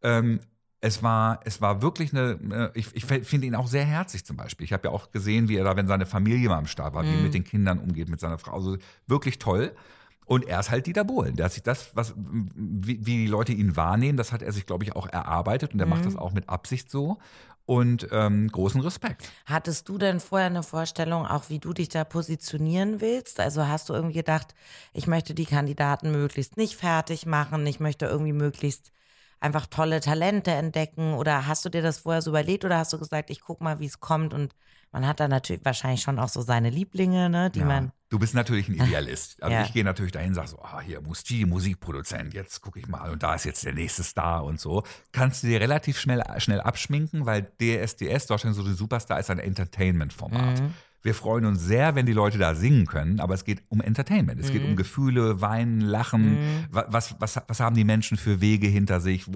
[0.02, 0.40] ähm,
[0.82, 4.38] es war, es war wirklich eine, äh, ich, ich finde ihn auch sehr herzig zum
[4.38, 4.66] Beispiel.
[4.66, 7.04] Ich habe ja auch gesehen, wie er da, wenn seine Familie mal am Start war,
[7.04, 8.54] wie er mit den Kindern umgeht, mit seiner Frau.
[8.54, 9.76] Also wirklich toll.
[10.26, 11.36] Und er ist halt Dieter Bohlen.
[11.36, 14.66] Der hat sich das, was, wie, wie die Leute ihn wahrnehmen, das hat er sich,
[14.66, 17.20] glaube ich, auch erarbeitet und er macht das auch mit Absicht so.
[17.68, 19.28] Und ähm, großen Respekt.
[19.46, 23.40] Hattest du denn vorher eine Vorstellung, auch wie du dich da positionieren willst?
[23.40, 24.54] Also hast du irgendwie gedacht,
[24.94, 28.92] ich möchte die Kandidaten möglichst nicht fertig machen, ich möchte irgendwie möglichst
[29.46, 31.14] einfach tolle Talente entdecken?
[31.14, 33.80] Oder hast du dir das vorher so überlegt oder hast du gesagt, ich guck mal,
[33.80, 34.54] wie es kommt und
[34.92, 37.66] man hat da natürlich wahrscheinlich schon auch so seine Lieblinge, ne, die Ja.
[37.66, 37.92] man.
[38.10, 39.42] Du bist natürlich ein Idealist.
[39.44, 39.64] Also Ja.
[39.64, 43.12] ich gehe natürlich dahin und sage so, ah, hier, Musti, Musikproduzent, jetzt gucke ich mal
[43.12, 44.84] und da ist jetzt der nächste Star und so.
[45.12, 49.40] Kannst du dir relativ schnell, schnell abschminken, weil DSDS, Deutschland so die Superstar, ist ein
[49.40, 50.62] Entertainment-Format.
[50.62, 50.74] Mhm.
[51.06, 54.42] Wir freuen uns sehr, wenn die Leute da singen können, aber es geht um Entertainment.
[54.42, 54.70] Es geht Mhm.
[54.72, 56.38] um Gefühle, Weinen, Lachen.
[56.72, 59.28] Wa- Was, was, was haben die Menschen für Wege hinter sich?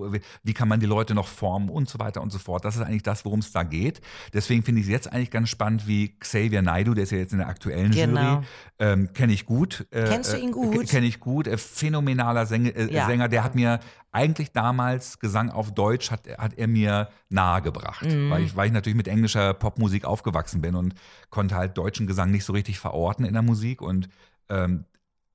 [0.44, 2.66] Wie kann man die Leute noch formen und so weiter und so fort.
[2.66, 4.02] Das ist eigentlich das, worum es da geht.
[4.34, 7.34] Deswegen finde ich es jetzt eigentlich ganz spannend, wie Xavier Naidoo, der ist ja jetzt
[7.34, 8.20] in der aktuellen Genau.
[8.38, 8.46] Jury,
[8.80, 9.86] ähm, kenne ich gut.
[9.92, 10.90] Äh, Kennst du ihn äh, gut?
[10.90, 11.46] Kenne ich gut.
[11.46, 13.06] Äh, phänomenaler Sänger, äh, Ja.
[13.06, 13.28] Sänger.
[13.28, 13.80] Der hat mir
[14.12, 18.32] eigentlich damals Gesang auf Deutsch hat, hat er mir nahegebracht, Mhm.
[18.32, 20.96] weil, ich, weil ich natürlich mit englischer Popmusik aufgewachsen bin und
[21.30, 24.10] konnte halt deutschen Gesang nicht so richtig verorten in der Musik und
[24.50, 24.86] ähm,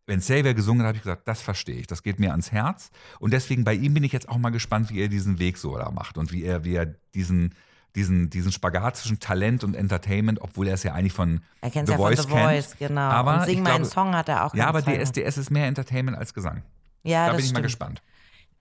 [0.07, 2.91] wenn Xavier gesungen hat, habe ich gesagt, das verstehe ich, das geht mir ans Herz.
[3.21, 5.77] Und deswegen bei ihm bin ich jetzt auch mal gespannt, wie er diesen Weg so
[5.79, 7.55] da macht und wie er, wie er diesen,
[7.95, 11.87] diesen, diesen Spagat zwischen Talent und Entertainment, obwohl er es ja eigentlich von Er kennt
[11.89, 12.91] The ja von Voice The Voice, kennt.
[12.91, 13.01] genau.
[13.01, 16.35] Aber und Sing meinen Song hat er auch Ja, aber DSDS ist mehr Entertainment als
[16.35, 16.63] Gesang.
[17.03, 17.65] Ja, da bin ich mal stimmt.
[17.67, 18.03] gespannt.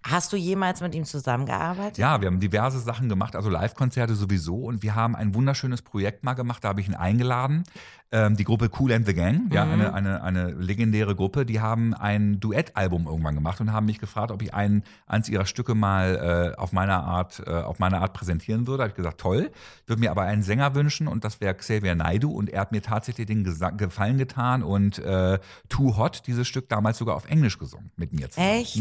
[0.05, 1.97] Hast du jemals mit ihm zusammengearbeitet?
[1.97, 4.55] Ja, wir haben diverse Sachen gemacht, also Live-Konzerte sowieso.
[4.55, 7.63] Und wir haben ein wunderschönes Projekt mal gemacht, da habe ich ihn eingeladen.
[8.15, 9.71] Ähm, die Gruppe Cool and the Gang, ja, Mhm.
[9.71, 14.29] eine, eine, eine legendäre Gruppe, die haben ein Duettalbum irgendwann gemacht und haben mich gefragt,
[14.31, 18.13] ob ich ein, eins ihrer Stücke mal äh, auf meiner Art, äh, auf meine Art
[18.13, 18.83] präsentieren würde.
[18.83, 19.49] Habe ich gesagt, toll.
[19.87, 22.83] Würde mir aber einen Sänger wünschen und das wäre Xavier Naidu und er hat mir
[22.83, 27.57] tatsächlich den Gesa Gefallen getan und äh, Too Hot, dieses Stück damals sogar auf Englisch
[27.57, 28.47] gesungen mit mir zusammen.
[28.61, 28.79] Echt?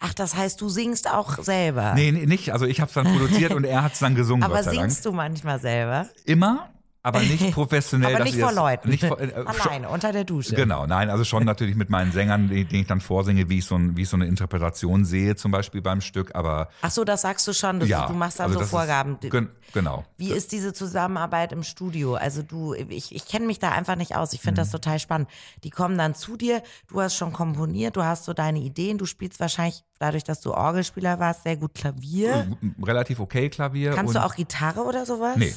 [0.00, 1.92] Ach, das heißt, du singst auch selber.
[1.92, 1.94] Mhm.
[1.96, 2.52] Nee, nee, nicht.
[2.52, 4.90] Also ich habe es dann produziert und er hat es dann gesungen, Aber sei Dank.
[4.90, 6.06] singst du manchmal selber?
[6.26, 6.68] Immer,
[7.04, 8.14] aber nicht professionell.
[8.16, 8.88] Aber nicht ich vor Leuten.
[8.88, 10.56] Nicht vor, äh, Alleine, unter der Dusche.
[10.56, 13.66] Genau, nein, also schon natürlich mit meinen Sängern, die, die ich dann vorsinge, wie ich,
[13.66, 17.04] so ein, wie ich so eine Interpretation sehe, zum Beispiel beim Stück, aber Ach so,
[17.04, 17.78] das sagst du schon.
[17.78, 18.06] Du, ja.
[18.06, 19.18] du machst dann also so Vorgaben.
[19.20, 20.04] Ist, gen, genau.
[20.16, 22.14] Wie ist diese Zusammenarbeit im Studio?
[22.14, 24.32] Also du, ich, ich kenne mich da einfach nicht aus.
[24.32, 24.64] Ich finde Mhm.
[24.64, 25.28] das total spannend.
[25.62, 29.04] Die kommen dann zu dir, du hast schon komponiert, du hast so deine Ideen, du
[29.04, 32.56] spielst wahrscheinlich, dadurch, dass du Orgelspieler warst, sehr gut Klavier.
[32.82, 33.90] Relativ okay Klavier.
[33.92, 35.36] Kannst du auch Gitarre oder sowas?
[35.36, 35.52] Nee.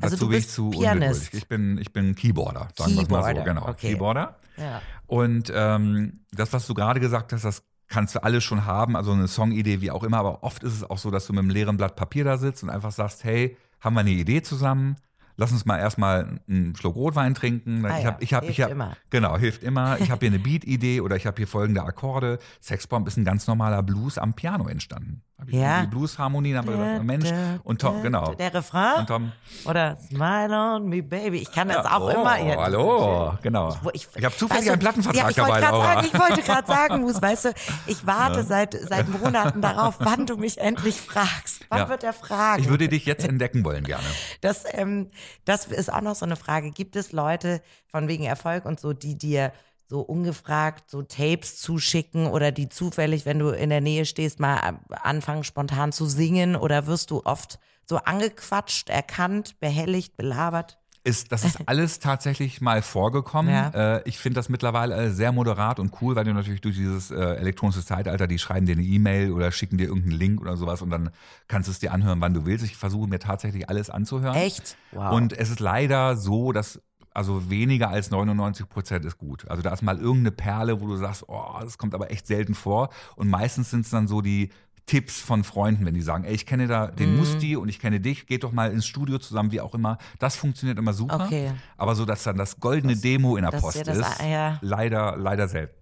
[0.00, 1.32] Also Dazu du bin ich zu Pianist.
[1.34, 3.42] Ich bin, ich bin Keyboarder, sagen wir mal so.
[3.42, 3.92] Genau, okay.
[3.92, 4.36] Keyboarder.
[4.58, 4.82] Ja.
[5.06, 9.12] Und ähm, das, was du gerade gesagt hast, das kannst du alles schon haben, also
[9.12, 11.50] eine Songidee, wie auch immer, aber oft ist es auch so, dass du mit einem
[11.50, 14.96] leeren Blatt Papier da sitzt und einfach sagst, hey, haben wir eine Idee zusammen?
[15.38, 17.84] Lass uns mal erstmal einen Schluck Rotwein trinken.
[17.84, 18.96] Ah ich hab, ich hab, ich hilft hab, immer.
[19.10, 20.00] Genau, hilft immer.
[20.00, 22.38] Ich habe hier eine Beat-Idee oder ich habe hier folgende Akkorde.
[22.62, 25.22] Sexbomb ist ein ganz normaler Blues am Piano entstanden.
[25.38, 25.82] Hab ich Ja.
[25.82, 27.28] Die Blues-Harmonien haben wir gedacht, Mensch.
[27.62, 28.34] Und Tom, genau.
[28.34, 29.00] Der Refrain?
[29.00, 29.32] Und Tom,
[29.66, 31.38] Oder Smile on me, baby.
[31.38, 32.38] Ich kann das Ja, auch oh, immer.
[32.38, 33.76] Ja, hallo, genau.
[33.92, 35.94] Ich, Ich habe zufällig weißt du, einen Plattenvertrag ja, ich dabei, Laura.
[35.94, 37.52] Sagen, ich wollte gerade sagen, Mus, weißt du,
[37.86, 41.66] ich warte seit, seit Monaten darauf, wann du mich endlich fragst.
[41.68, 42.62] Wann wird er fragen?
[42.62, 44.04] Ich würde dich jetzt entdecken wollen gerne.
[44.40, 45.10] Das, ähm,
[45.44, 46.70] das ist auch noch so eine Frage.
[46.70, 49.52] Gibt es Leute von wegen Erfolg und so, die dir
[49.88, 54.80] so ungefragt so Tapes zuschicken oder die zufällig, wenn du in der Nähe stehst, mal
[54.90, 60.78] anfangen spontan zu singen oder wirst du oft so angequatscht, erkannt, behelligt, belabert?
[61.04, 63.54] Ist, das ist alles tatsächlich mal vorgekommen.
[63.54, 63.98] Ja.
[63.98, 67.12] Äh, ich finde das mittlerweile äh, sehr moderat und cool, weil du natürlich durch dieses
[67.12, 70.82] äh, elektronische Zeitalter, die schreiben dir eine E-Mail oder schicken dir irgendeinen Link oder sowas
[70.82, 71.10] und dann
[71.46, 72.64] kannst du es dir anhören, wann du willst.
[72.64, 74.34] Ich versuche mir tatsächlich alles anzuhören.
[74.34, 74.76] Echt?
[74.90, 75.12] Wow.
[75.12, 76.80] Und es ist leider so, dass
[77.16, 79.48] also weniger als 99 Prozent ist gut.
[79.48, 82.54] Also da ist mal irgendeine Perle, wo du sagst, oh, das kommt aber echt selten
[82.54, 82.90] vor.
[83.16, 84.50] Und meistens sind es dann so die
[84.84, 87.16] Tipps von Freunden, wenn die sagen, ey, ich kenne da den Mhm.
[87.18, 89.98] Musti und ich kenne dich, geht doch mal ins Studio zusammen, wie auch immer.
[90.20, 91.24] Das funktioniert immer super.
[91.24, 91.52] Okay.
[91.76, 94.58] Aber so, dass dann das goldene Demo in der Post das- ist, ja.
[94.60, 95.74] leider, leider selten.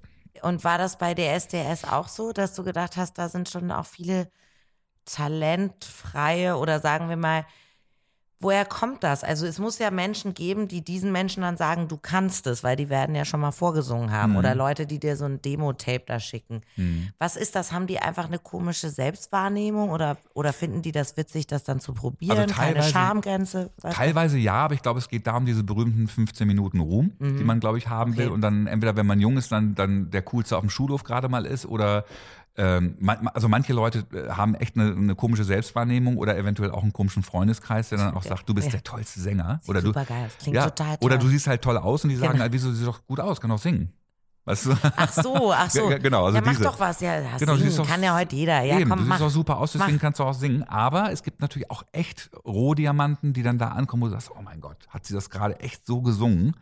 [0.43, 3.87] Und war das bei DSDS auch so, dass du gedacht hast, da sind schon auch
[3.87, 4.31] viele
[5.05, 7.45] talentfreie oder sagen wir mal,
[8.41, 9.25] woher kommt das?
[9.25, 12.77] Also es muss ja Menschen geben, die diesen Menschen dann sagen, du kannst es, weil
[12.77, 14.39] die werden ja schon mal vorgesungen haben Mhm.
[14.39, 16.61] oder Leute, die dir so ein Demo-Tape da schicken.
[17.19, 17.73] Was ist das?
[17.73, 21.95] Haben die einfach eine komische Selbstwahrnehmung oder, oder finden die das witzig, das dann zu
[21.95, 22.39] probieren?
[22.39, 23.71] Also Keine Schamgrenze?
[23.81, 27.37] Teilweise ja, aber ich glaube, es geht darum, diese berühmten 15 Minuten Ruhm, Mhm.
[27.39, 28.29] die man, glaube ich, haben will.
[28.29, 31.29] Und dann entweder, wenn man jung ist, dann, dann der Coolste auf dem Schulhof gerade
[31.29, 32.05] mal ist oder
[32.57, 36.83] ähm, man- also manche Leute äh, haben echt eine, eine komische Selbstwahrnehmung oder eventuell auch
[36.83, 38.73] einen komischen Freundeskreis, der dann auch sagt, du bist Ja.
[38.73, 39.61] der tollste Sänger.
[39.67, 40.07] Oder du, geil.
[40.09, 41.07] Das klingt ja, total toll.
[41.07, 42.47] Oder du siehst halt toll aus und die sagen, Genau.
[42.53, 43.93] wieso siehst du doch gut aus, kann auch singen.
[44.47, 44.77] Weißt du?
[44.97, 45.91] Ach so, ach so.
[45.91, 47.01] Ja, genau, also ja, mach diese- doch was.
[47.01, 48.61] Ja, Genau, singen doch- kann ja heute jeder.
[48.63, 49.17] Ja, Eben, komm, du mach.
[49.17, 50.01] siehst auch super aus, deswegen mach.
[50.03, 50.63] kannst du auch singen.
[50.65, 54.43] Aber es gibt natürlich auch echt Rohdiamanten, die dann da ankommen, wo du sagst, oh
[54.43, 56.55] mein Gott, hat sie das gerade echt so gesungen?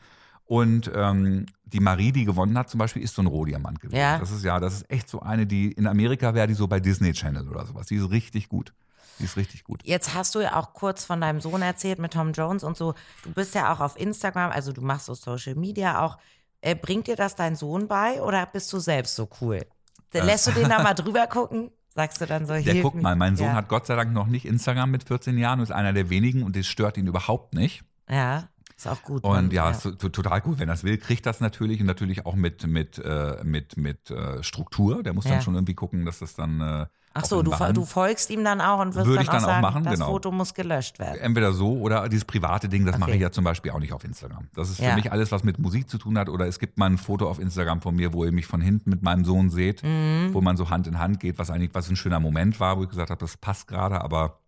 [0.47, 3.99] Und ähm, die Marie, die gewonnen hat, zum Beispiel, ist so ein Rohdiamant gewesen.
[3.99, 4.19] Ja.
[4.19, 6.81] Das ist ja, das ist echt so eine, die in Amerika wäre die so bei
[6.81, 7.87] Disney Channel oder sowas.
[7.87, 8.73] Die ist richtig gut.
[9.19, 9.81] Die ist richtig gut.
[9.85, 12.95] Jetzt hast du ja auch kurz von deinem Sohn erzählt mit Tom Jones und so.
[13.23, 16.19] Du bist ja auch auf Instagram, also du machst so Social Media auch.
[16.61, 19.67] Äh, bringt dir das dein Sohn bei oder bist du selbst so cool?
[20.13, 21.71] Lässt du den da mal drüber gucken?
[21.95, 23.55] Sagst du dann so, Der guckt mal, mein Sohn ja.
[23.55, 26.43] hat Gott sei Dank noch nicht Instagram mit 14 Jahren und ist einer der wenigen
[26.43, 27.85] und das stört ihn überhaupt nicht.
[28.09, 28.49] Ja,
[28.87, 29.25] ist auch gut.
[29.25, 30.59] Und Mann, ja, ist to- total gut.
[30.59, 34.11] Wenn er es will, kriegt das natürlich und natürlich auch mit, mit, äh, mit, mit
[34.11, 35.03] äh, Struktur.
[35.03, 35.33] Der muss Ja.
[35.33, 36.61] dann schon irgendwie gucken, dass das dann.
[36.61, 39.33] Äh, Ach so, du, du folgst ihm dann auch und wirst Würde dann ich auch
[39.35, 40.07] dann auch sagen, machen, das genau.
[40.07, 41.21] Foto muss gelöscht werden.
[41.21, 43.17] Entweder so oder dieses private Ding, das mache Okay.
[43.19, 44.49] ich ja zum Beispiel auch nicht auf Instagram.
[44.55, 44.95] Das ist für Ja.
[44.95, 46.31] mich alles, was mit Musik zu tun hat.
[46.31, 48.89] Oder es gibt mal ein Foto auf Instagram von mir, wo ihr mich von hinten
[48.89, 50.31] mit meinem Sohn seht, Mhm.
[50.33, 52.85] wo man so Hand in Hand geht, was eigentlich was ein schöner Moment war, wo
[52.85, 54.39] ich gesagt habe, das passt gerade, aber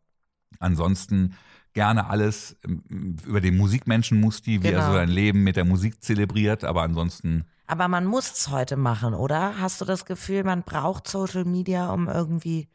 [0.59, 1.35] ansonsten
[1.75, 4.87] gerne alles ähm, über den Musikmenschen Musti, wie er Genau.
[4.87, 9.13] so sein Leben mit der Musik zelebriert, aber ansonsten Aber man muss es heute machen,
[9.15, 9.59] oder?
[9.61, 12.69] Hast du das Gefühl, man braucht Social Media, um irgendwie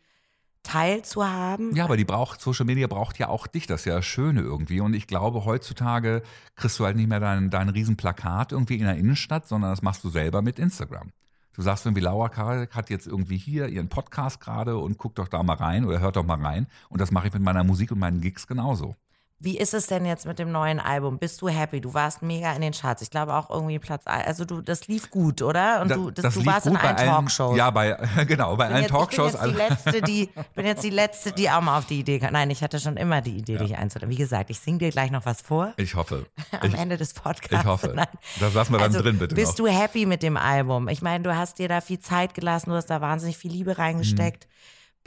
[0.63, 1.75] teilzuhaben?
[1.75, 4.41] Ja, aber die braucht, Social Media braucht ja auch dich, das ist ja das Schöne
[4.41, 4.81] irgendwie.
[4.81, 6.21] Und ich glaube, heutzutage
[6.55, 10.03] kriegst du halt nicht mehr dein, dein Riesenplakat irgendwie in der Innenstadt, sondern das machst
[10.03, 11.11] du selber mit Instagram.
[11.59, 15.27] Du sagst irgendwie, Laura Karek hat jetzt irgendwie hier ihren Podcast gerade und guckt doch
[15.27, 16.67] da mal rein oder hört doch mal rein.
[16.87, 18.95] Und das mache ich mit meiner Musik und meinen Gigs genauso.
[19.41, 21.17] Wie ist es denn jetzt mit dem neuen Album?
[21.17, 21.79] Bist du happy?
[21.79, 23.01] Du warst mega in den Charts.
[23.01, 24.01] Ich glaube auch irgendwie Platz.
[24.05, 25.81] Also du, das lief gut, oder?
[25.81, 27.55] Und Da- du, das, das du warst in allen Talkshows.
[27.57, 27.91] Ja, bei,
[28.27, 29.35] genau, bei allen jetzt, Talkshows.
[29.35, 31.99] Ich bin jetzt, die letzte, die, bin jetzt die letzte, die auch mal auf die
[32.01, 32.33] Idee kam.
[32.33, 34.09] Nein, ich hatte schon immer die Idee, dich einzuladen.
[34.09, 36.25] Wie gesagt, ich singe dir gleich noch was vor ich hoffe.
[36.59, 37.63] am Ich, Ende des Podcasts.
[37.63, 37.93] ich hoffe.
[37.95, 38.07] Nein.
[38.41, 39.35] Das lassen wir dann Also, drin, bitte.
[39.35, 39.67] Bist noch.
[39.67, 40.89] du happy mit dem Album?
[40.89, 43.77] Ich meine, du hast dir da viel Zeit gelassen, du hast da wahnsinnig viel Liebe
[43.77, 44.47] reingesteckt.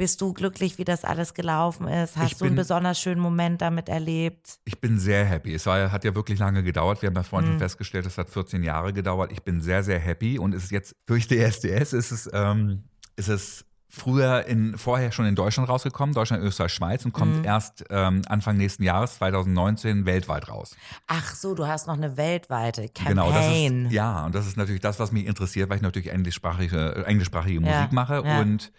[0.03, 2.17] Bist du glücklich, wie das alles gelaufen ist?
[2.17, 4.59] Hast Ich du einen besonders schönen Moment damit erlebt?
[4.65, 5.55] Ich bin sehr happy.
[5.55, 7.03] Es war, hat ja wirklich lange gedauert.
[7.03, 7.59] Wir haben ja vorhin Mhm.
[7.59, 9.31] festgestellt, es hat 14 Jahre gedauert.
[9.31, 12.83] Ich bin sehr, sehr happy und es ist jetzt durch die SDS ist es, ähm,
[13.15, 17.21] ist es früher in, vorher schon in Deutschland rausgekommen, Deutschland, Österreich, Schweiz und Mhm.
[17.21, 20.75] kommt erst ähm, Anfang nächsten Jahres, 2019, weltweit raus.
[21.07, 23.07] Ach so, du hast noch eine weltweite Campaign.
[23.07, 26.11] Genau, das ist, ja, und das ist natürlich das, was mich interessiert, weil ich natürlich
[26.11, 28.25] englischsprachige, englischsprachige Ja, Musik mache.
[28.25, 28.41] ja.
[28.41, 28.73] Und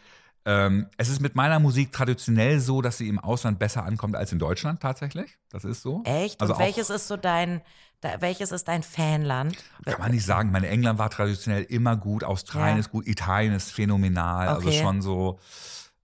[0.46, 4.32] ähm, es ist mit meiner Musik traditionell so, dass sie im Ausland besser ankommt als
[4.32, 5.38] in Deutschland tatsächlich.
[5.50, 6.02] Das ist so.
[6.06, 6.42] Echt?
[6.42, 7.62] Also Und welches ist so dein,
[8.02, 9.56] da, welches ist dein Fanland?
[9.86, 10.52] Kann man nicht sagen.
[10.52, 12.80] Meine England war traditionell immer gut, Australien Ja.
[12.82, 14.50] ist gut, Italien ist phänomenal.
[14.50, 14.82] Also Okay.
[14.82, 15.40] schon so,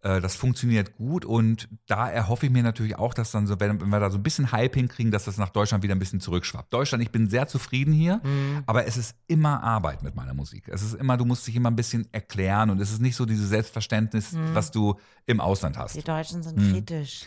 [0.01, 3.89] das funktioniert gut und da erhoffe ich mir natürlich auch, dass dann so, wenn, wenn
[3.89, 6.73] wir da so ein bisschen Hype hinkriegen, dass das nach Deutschland wieder ein bisschen zurückschwappt.
[6.73, 8.63] Deutschland, ich bin sehr zufrieden hier, Mhm.
[8.65, 10.67] aber es ist immer Arbeit mit meiner Musik.
[10.69, 13.25] Es ist immer, du musst dich immer ein bisschen erklären und es ist nicht so
[13.25, 15.95] dieses Selbstverständnis, was du im Ausland hast.
[15.95, 16.71] Die Deutschen sind Hm.
[16.71, 17.23] kritisch.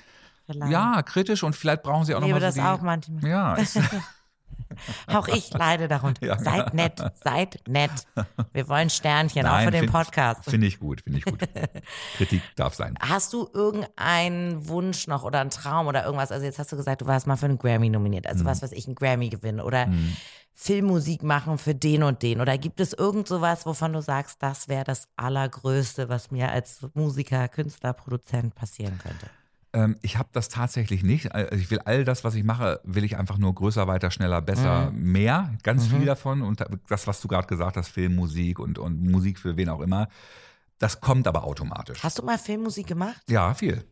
[0.46, 0.72] Vielleicht.
[0.72, 3.24] Ja, kritisch und vielleicht brauchen sie auch ich noch mal das so die, auch manchmal.
[3.30, 3.74] Ja, es,
[5.06, 6.24] Auch ich leide darunter.
[6.26, 6.38] Ja.
[6.38, 7.90] Seid nett, seid nett.
[8.52, 10.44] Wir wollen Sternchen, auch Nein, für den find- Podcast.
[10.44, 11.38] finde ich gut, finde ich gut.
[12.16, 12.94] Kritik darf sein.
[13.00, 16.32] Hast du irgendeinen Wunsch noch oder einen Traum oder irgendwas?
[16.32, 18.24] Also jetzt hast du gesagt, du warst mal für einen Grammy nominiert.
[18.24, 18.30] Mhm.
[18.30, 19.88] Also was weiß ich, einen Grammy gewinnen oder
[20.54, 22.40] Filmmusik machen für den und den.
[22.40, 26.80] Oder gibt es irgend sowas, wovon du sagst, das wäre das Allergrößte, was mir als
[26.94, 29.26] Musiker, Künstler, Produzent passieren könnte?
[29.74, 31.35] Ähm, ich habe das tatsächlich nicht.
[31.35, 34.42] Also ich will all das, was ich mache, will ich einfach nur größer, weiter, schneller,
[34.42, 35.12] besser, Mhm.
[35.12, 35.54] mehr.
[35.62, 36.42] Ganz viel davon.
[36.42, 39.80] Und das, was du gerade gesagt hast, Film, Musik und, und Musik für wen auch
[39.80, 40.08] immer,
[40.78, 42.02] das kommt aber automatisch.
[42.02, 43.22] Hast du mal Filmmusik gemacht?
[43.28, 43.85] Ja, viel.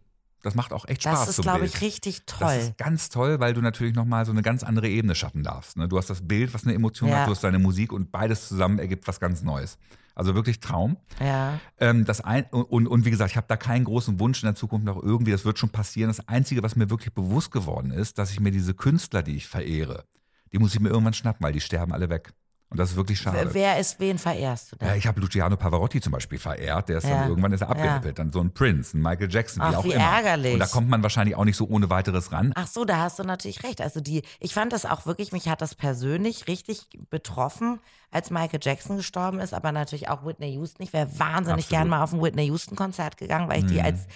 [0.43, 1.21] Das macht auch echt Spaß.
[1.27, 2.53] Das ist, glaube ich, richtig Das toll.
[2.55, 5.77] ist ganz toll, weil du natürlich nochmal so eine ganz andere Ebene schaffen darfst.
[5.77, 5.87] Ne?
[5.87, 7.19] Du hast das Bild, was eine Emotion Ja.
[7.21, 9.77] hat, du hast deine Musik und beides zusammen ergibt was ganz Neues.
[10.15, 10.97] Also wirklich Traum.
[11.21, 11.61] Ja.
[11.79, 14.55] Ähm, das ein, und, und wie gesagt, ich habe da keinen großen Wunsch in der
[14.55, 16.09] Zukunft noch irgendwie, das wird schon passieren.
[16.09, 19.47] Das Einzige, was mir wirklich bewusst geworden ist, dass ich mir diese Künstler, die ich
[19.47, 20.05] verehre,
[20.53, 22.33] die muss ich mir irgendwann schnappen, weil die sterben alle weg.
[22.71, 23.51] Und das ist wirklich schade.
[23.53, 24.87] Wer ist, wen verehrst du denn?
[24.89, 27.19] Ja, ich habe Luciano Pavarotti zum Beispiel verehrt, der ist Ja.
[27.23, 27.73] dann irgendwann ist er Ja.
[27.75, 28.19] abgerippelt.
[28.21, 30.05] Dann so ein Prince, ein Michael Jackson, Ach, wie auch wie immer.
[30.05, 30.53] ärgerlich.
[30.55, 32.53] Und da kommt man wahrscheinlich auch nicht so ohne weiteres ran.
[32.55, 33.81] Ach so, da hast du natürlich recht.
[33.81, 37.81] Also die, ich fand das auch wirklich, mich hat das persönlich richtig betroffen,
[38.13, 40.83] als Michael Jackson gestorben ist, aber natürlich auch Whitney Houston.
[40.85, 41.69] Ich wäre wahnsinnig Absolut.
[41.71, 43.85] gern mal auf ein Whitney Houston Konzert gegangen, weil ich die Mhm.
[43.85, 44.07] als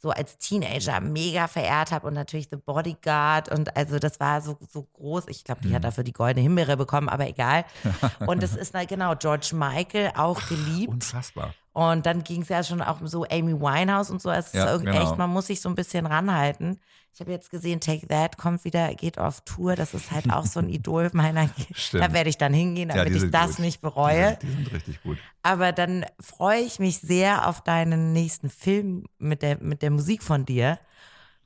[0.00, 4.58] so als Teenager mega verehrt habe und natürlich The Bodyguard und also das war so,
[4.70, 5.24] so groß.
[5.28, 5.74] Ich glaube, die Mhm.
[5.74, 7.64] hat dafür die goldene Himbeere bekommen, aber egal.
[8.26, 10.92] Und es ist na, genau George Michael auch geliebt.
[10.92, 11.54] Unfassbar.
[11.76, 14.30] Und dann ging es ja schon auch um so Amy Winehouse und so.
[14.30, 15.02] Es ist Ja, irgendwie genau.
[15.10, 16.80] echt, man muss sich so ein bisschen ranhalten.
[17.12, 19.76] Ich habe jetzt gesehen, Take That kommt wieder, geht auf Tour.
[19.76, 21.50] Das ist halt auch so ein Idol meiner.
[21.92, 23.58] Da werde ich dann hingehen, Ja, damit die ich das gut.
[23.58, 24.28] nicht Die bereue.
[24.30, 25.18] sind, die sind richtig gut.
[25.42, 30.22] Aber dann freue ich mich sehr auf deinen nächsten Film mit der, mit der Musik
[30.22, 30.78] von dir.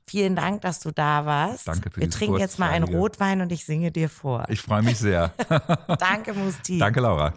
[0.07, 1.67] Vielen Dank, dass du da warst.
[1.67, 4.45] Danke für Wir trinken jetzt mal einen Rotwein und ich singe dir vor.
[4.47, 5.33] Ich freue mich sehr.
[5.99, 6.77] Danke, Musti.
[6.77, 7.33] Danke, Laura.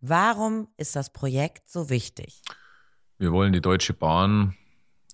[0.00, 2.42] Warum ist das Projekt so wichtig?
[3.18, 4.54] Wir wollen die Deutsche Bahn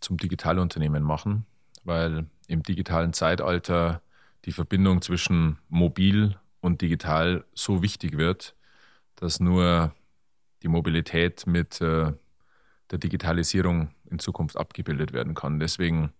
[0.00, 1.46] zum Digitalunternehmen machen,
[1.86, 4.02] weil im digitalen Zeitalter
[4.44, 8.54] die Verbindung zwischen mobil und digital so wichtig wird,
[9.16, 9.94] dass nur
[10.62, 12.12] die Mobilität mit äh,
[12.90, 15.58] der Digitalisierung in Zukunft abgebildet werden kann.
[15.58, 16.12] Deswegen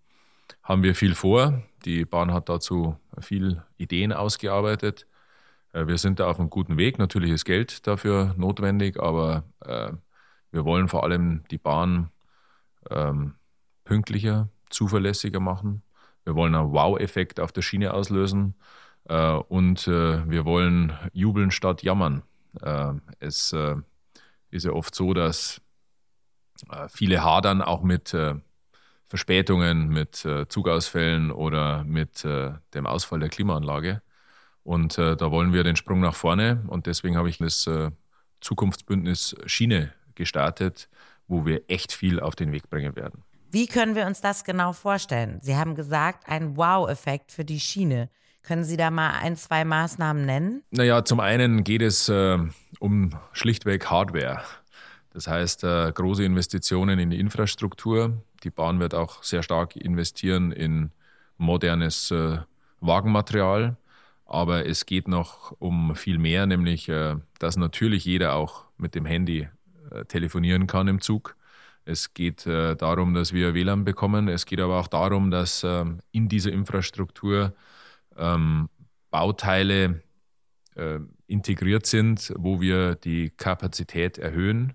[0.62, 1.62] haben wir viel vor.
[1.84, 5.06] Die Bahn hat dazu viel Ideen ausgearbeitet.
[5.72, 6.98] Äh, Wir sind da auf einem guten Weg.
[6.98, 9.92] Natürlich ist Geld dafür notwendig, aber äh,
[10.50, 12.10] wir wollen vor allem die Bahn
[12.90, 13.34] ähm,
[13.84, 15.82] pünktlicher, zuverlässiger machen.
[16.24, 18.54] Wir wollen einen Wow-Effekt auf der Schiene auslösen
[19.08, 22.22] äh, und äh, wir wollen jubeln statt jammern.
[22.60, 23.76] Äh, es äh,
[24.50, 25.60] ist ja oft so, dass
[26.70, 28.34] äh, viele hadern auch mit äh,
[29.08, 34.02] Verspätungen, mit Zugausfällen oder mit dem Ausfall der Klimaanlage.
[34.64, 36.64] Und da wollen wir den Sprung nach vorne.
[36.66, 37.70] Und deswegen habe ich das
[38.40, 40.88] Zukunftsbündnis Schiene gestartet,
[41.28, 43.22] wo wir echt viel auf den Weg bringen werden.
[43.50, 45.38] Wie können wir uns das genau vorstellen?
[45.42, 48.10] Sie haben gesagt, ein Wow-Effekt für die Schiene.
[48.42, 50.62] Können Sie da mal ein, zwei Maßnahmen nennen?
[50.70, 52.38] Naja, zum einen geht es äh,
[52.78, 54.42] um schlichtweg Hardware.
[55.12, 58.22] Das heißt, äh, große Investitionen in die Infrastruktur.
[58.44, 60.90] Die Bahn wird auch sehr stark investieren in
[61.38, 62.38] modernes äh,
[62.80, 63.76] Wagenmaterial.
[64.26, 69.06] Aber es geht noch um viel mehr, nämlich, äh, dass natürlich jeder auch mit dem
[69.06, 69.48] Handy
[69.90, 71.35] äh, telefonieren kann im Zug.
[71.86, 74.26] Es geht äh, darum, dass wir WLAN bekommen.
[74.26, 77.54] Es geht aber auch darum, dass ähm, in dieser Infrastruktur
[78.16, 78.68] ähm,
[79.10, 80.02] Bauteile
[81.26, 84.74] integriert sind, wo wir die Kapazität erhöhen,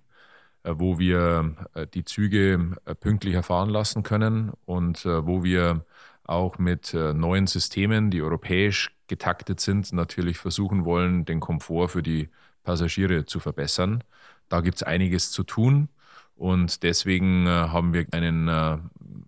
[0.64, 1.56] wo wir
[1.94, 5.86] die Züge pünktlicher fahren lassen können und wo wir
[6.24, 12.30] auch mit neuen Systemen, die europäisch getaktet sind, natürlich versuchen wollen, den Komfort für die
[12.64, 14.04] Passagiere zu verbessern.
[14.50, 15.88] Da gibt es einiges zu tun
[16.36, 18.78] und deswegen äh, haben wir einen äh,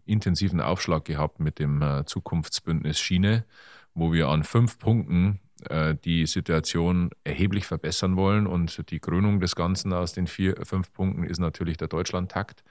[0.06, 3.46] intensiven Aufschlag gehabt mit dem äh, Zukunftsbündnis Schiene,
[3.94, 5.40] wo wir an fünf Punkten
[5.70, 8.48] äh, die Situation erheblich verbessern wollen.
[8.48, 12.64] Und die Krönung des Ganzen aus den vier, fünf Punkten ist natürlich der Deutschlandtakt,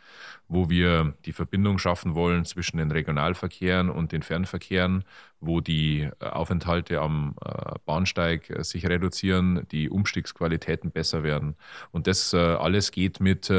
[0.49, 5.05] wo wir die Verbindung schaffen wollen zwischen den Regionalverkehren und den Fernverkehren,
[5.40, 11.55] wo die äh, Aufenthalte am äh, Bahnsteig sich reduzieren, die Umstiegsqualitäten besser werden.
[11.90, 13.51] Und das alles geht mit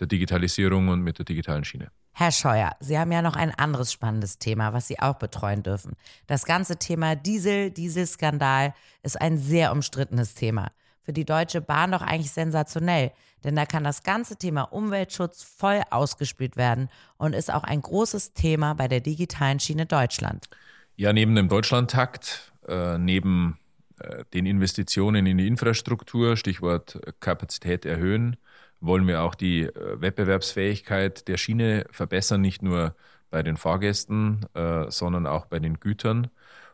[0.00, 1.90] der Digitalisierung und mit der digitalen Schiene.
[2.12, 5.92] Herr Scheuer, Sie haben ja noch ein anderes spannendes Thema, was Sie auch betreuen dürfen.
[6.26, 10.72] Das ganze Thema Diesel, Dieselskandal ist ein sehr umstrittenes Thema.
[11.02, 15.80] Für die Deutsche Bahn doch eigentlich sensationell, denn da kann das ganze Thema Umweltschutz voll
[15.90, 20.48] ausgespielt werden und ist auch ein großes Thema bei der digitalen Schiene Deutschland.
[20.96, 23.58] Ja, neben dem Deutschlandtakt, äh, neben
[23.98, 28.36] äh, den Investitionen in die Infrastruktur, Stichwort Kapazität erhöhen,
[28.80, 32.94] wollen wir auch die äh, Wettbewerbsfähigkeit der Schiene verbessern, nicht nur
[33.30, 36.28] bei den Fahrgästen, äh, sondern auch bei den Gütern.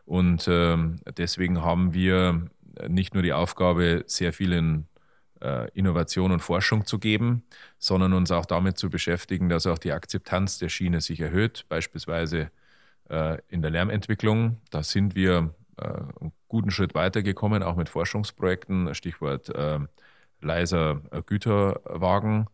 [0.05, 2.47] Und ähm, deswegen haben wir
[2.87, 4.85] nicht nur die Aufgabe, sehr viel in
[5.41, 7.43] äh, Innovation und Forschung zu geben,
[7.77, 12.51] sondern uns auch damit zu beschäftigen, dass auch die Akzeptanz der Schiene sich erhöht, beispielsweise
[13.47, 14.57] in der Lärmentwicklung.
[14.69, 19.49] Da sind wir einen guten Schritt weitergekommen, auch mit Forschungsprojekten, Stichwort
[20.41, 22.47] leiser äh, Güterwagen.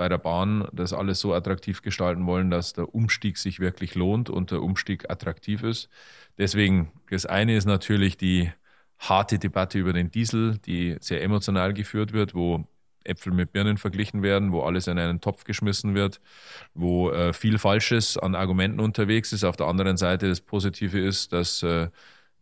[0.00, 4.30] bei der Bahn das alles so attraktiv gestalten wollen, dass der Umstieg sich wirklich lohnt
[4.30, 5.90] und der Umstieg attraktiv ist.
[6.38, 8.50] Deswegen, das eine ist natürlich die
[8.98, 12.64] harte Debatte über den Diesel, die sehr emotional geführt wird, wo
[13.04, 16.22] Äpfel mit Birnen verglichen werden, wo alles in einen Topf geschmissen wird,
[16.72, 19.44] wo äh, viel Falsches an Argumenten unterwegs ist.
[19.44, 21.90] Auf der anderen Seite das Positive ist, dass äh,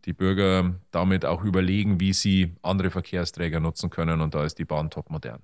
[0.05, 4.65] die Bürger damit auch überlegen, wie sie andere Verkehrsträger nutzen können und da ist die
[4.65, 5.41] Bahn top modern.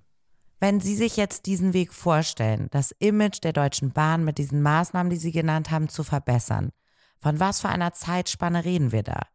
[0.66, 5.12] Wenn Sie sich jetzt diesen Weg vorstellen, das Image der Deutschen Bahn mit diesen Maßnahmen,
[5.12, 6.72] die Sie genannt haben, zu verbessern,
[7.20, 9.28] von was für einer Zeitspanne reden wir da?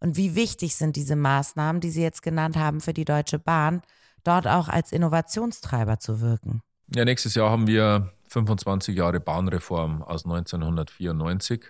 [0.00, 3.82] Und wie wichtig sind diese Maßnahmen, die Sie jetzt genannt haben, für die Deutsche Bahn,
[4.24, 6.62] dort auch als Innovationstreiber zu wirken?
[6.94, 11.66] Ja, nächstes Jahr haben wir 25 Jahre Bahnreform aus 1994.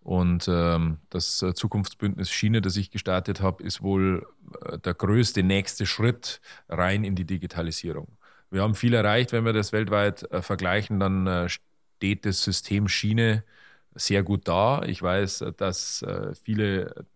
[0.00, 4.26] Und ähm, das äh, Zukunftsbündnis Schiene, das ich gestartet habe, ist wohl
[4.66, 8.18] äh, der größte nächste Schritt rein in die Digitalisierung.
[8.52, 9.32] Wir haben viel erreicht.
[9.32, 13.44] Wenn wir das weltweit äh, vergleichen, dann äh, steht das System Schiene
[13.94, 14.82] sehr gut da.
[14.82, 17.06] Ich weiß, dass äh, viele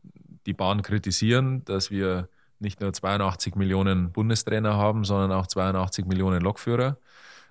[0.46, 6.40] die Bahn kritisieren, dass wir nicht nur 82 Millionen Bundestrainer haben, sondern auch 82 Millionen
[6.40, 6.96] Lokführer.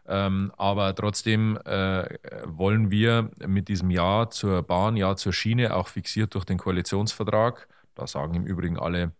[0.07, 5.89] Ähm, aber trotzdem äh, wollen wir mit diesem Ja zur Bahn, Ja zur Schiene, auch
[5.89, 9.11] fixiert durch den Koalitionsvertrag, da sagen im Übrigen alle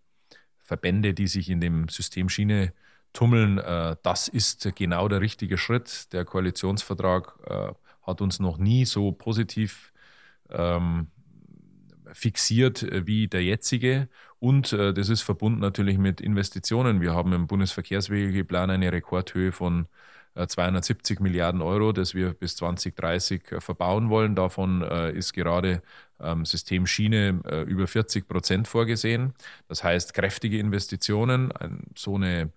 [0.60, 2.74] Verbände, die sich in dem System Schiene
[3.16, 3.58] tummeln.
[3.58, 6.14] Äh, das ist genau der richtige Schritt.
[6.14, 7.74] Der Koalitionsvertrag äh,
[8.04, 9.92] hat uns noch nie so positiv
[10.52, 11.08] ähm,
[12.14, 14.10] fixiert äh, wie der jetzige.
[14.40, 17.02] Und das ist verbunden natürlich mit Investitionen.
[17.02, 19.88] Wir haben im Bundesverkehrswegeplan eine Rekordhöhe von
[20.36, 24.36] 270 Milliarden Euro, das wir bis 2030 verbauen wollen.
[24.36, 25.82] Davon ist gerade
[26.20, 29.34] ähm, System Schiene über 40 Prozent vorgesehen.
[29.68, 31.52] Das heißt, kräftige Investitionen,
[31.96, 32.52] so eine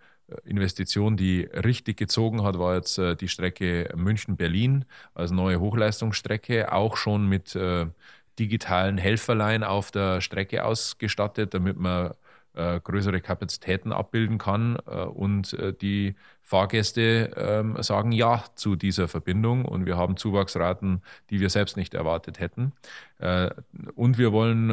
[0.44, 6.96] Investition, die richtig gezogen hat, war jetzt äh, die Strecke München-Berlin als neue Hochleistungsstrecke, auch
[6.96, 7.86] schon mit äh,
[8.38, 12.12] digitalen Helferlein auf der Strecke ausgestattet, damit man
[12.58, 14.78] äh, größere Kapazitäten abbilden kann.
[14.86, 19.64] Äh, und äh, die Fahrgäste ähm, sagen Ja zu dieser Verbindung.
[19.64, 22.72] Und wir haben Zuwachsraten, die wir selbst nicht erwartet hätten.
[23.18, 23.50] Äh,
[23.94, 24.68] und wir wollen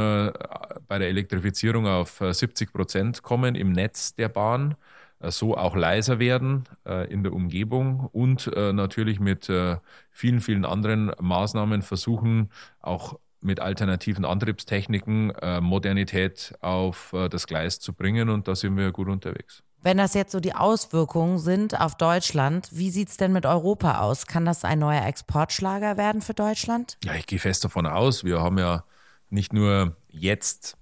[0.87, 4.75] bei der Elektrifizierung auf 70 Prozent kommen im Netz der Bahn
[5.21, 9.77] so auch leiser werden äh, in der Umgebung und äh, natürlich mit äh,
[10.11, 12.49] vielen, vielen anderen Maßnahmen versuchen,
[12.81, 18.29] auch mit alternativen Antriebstechniken Modernität auf das Gleis zu bringen.
[18.29, 19.61] Und da sind wir gut unterwegs.
[19.83, 23.99] Wenn das jetzt so die Auswirkungen sind auf Deutschland, wie sieht es denn mit Europa
[23.99, 24.25] aus?
[24.25, 26.97] Kann das ein neuer Exportschlager werden für Deutschland?
[27.03, 28.23] Ja, ich gehe fest davon aus.
[28.23, 28.83] Wir haben ja
[29.29, 30.75] nicht nur jetzt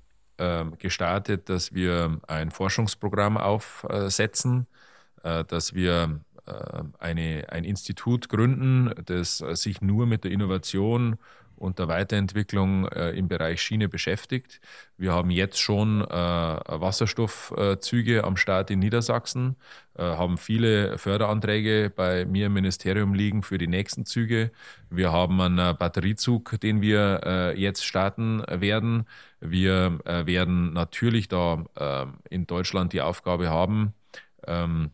[0.80, 4.68] gestartet, dass wir ein Forschungsprogramm aufsetzen,
[5.24, 11.18] äh, dass wir äh, eine, ein Institut gründen, das sich nur mit der Innovation
[11.64, 14.60] und der Weiterentwicklung äh, im Bereich Schiene beschäftigt.
[14.98, 19.56] Wir haben jetzt schon äh, Wasserstoffzüge am Start in Niedersachsen,
[19.98, 24.52] äh, haben viele Förderanträge bei mir im Ministerium liegen für die nächsten Züge.
[24.90, 29.08] Wir haben einen Batteriezug, den wir äh, jetzt starten werden.
[29.40, 33.94] Wir äh, werden natürlich da äh, in Deutschland die Aufgabe haben,
[34.46, 34.92] ähm,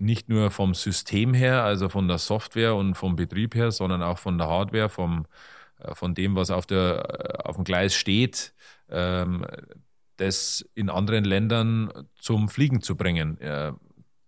[0.00, 4.18] nicht nur vom System her, also von der Software und vom Betrieb her, sondern auch
[4.18, 5.57] von der Hardware, vom äh,
[5.94, 8.52] von dem, was auf, der, äh, auf dem Gleis steht,
[8.90, 9.46] ähm,
[10.16, 13.38] das in anderen Ländern zum Fliegen zu bringen.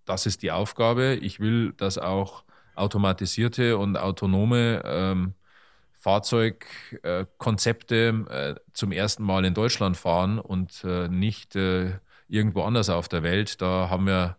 [0.05, 1.17] Das ist die Aufgabe.
[1.17, 2.45] Ich will, dass auch
[2.77, 5.35] automatisierte und autonome ähm,
[5.95, 13.61] Fahrzeugkonzepte äh, zum ersten Mal in Deutschland fahren und nicht irgendwo anders auf der Welt.
[13.61, 14.37] Da haben wir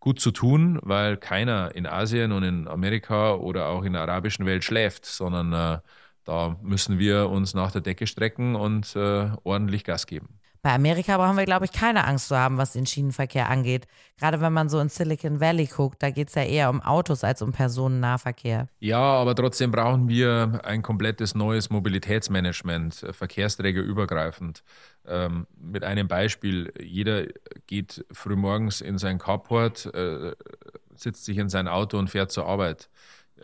[0.00, 4.44] gut zu tun, weil keiner in Asien und in Amerika oder auch in der arabischen
[4.44, 5.80] Welt schläft, sondern
[6.24, 10.40] da müssen wir uns nach der Decke strecken und äh, ordentlich Gas geben.
[10.62, 13.86] Bei Amerika brauchen wir, glaube ich, keine Angst zu haben, was den Schienenverkehr angeht.
[14.18, 17.24] Gerade wenn man so in Silicon Valley guckt, da geht es ja eher um Autos
[17.24, 18.68] als um Personennahverkehr.
[18.78, 24.62] Ja, aber trotzdem brauchen wir ein komplettes neues Mobilitätsmanagement, äh, Verkehrsträger übergreifend.
[25.06, 27.24] Ähm, mit einem Beispiel, jeder
[27.66, 30.32] geht frühmorgens in sein Carport, äh,
[30.94, 32.90] sitzt sich in sein Auto und fährt zur Arbeit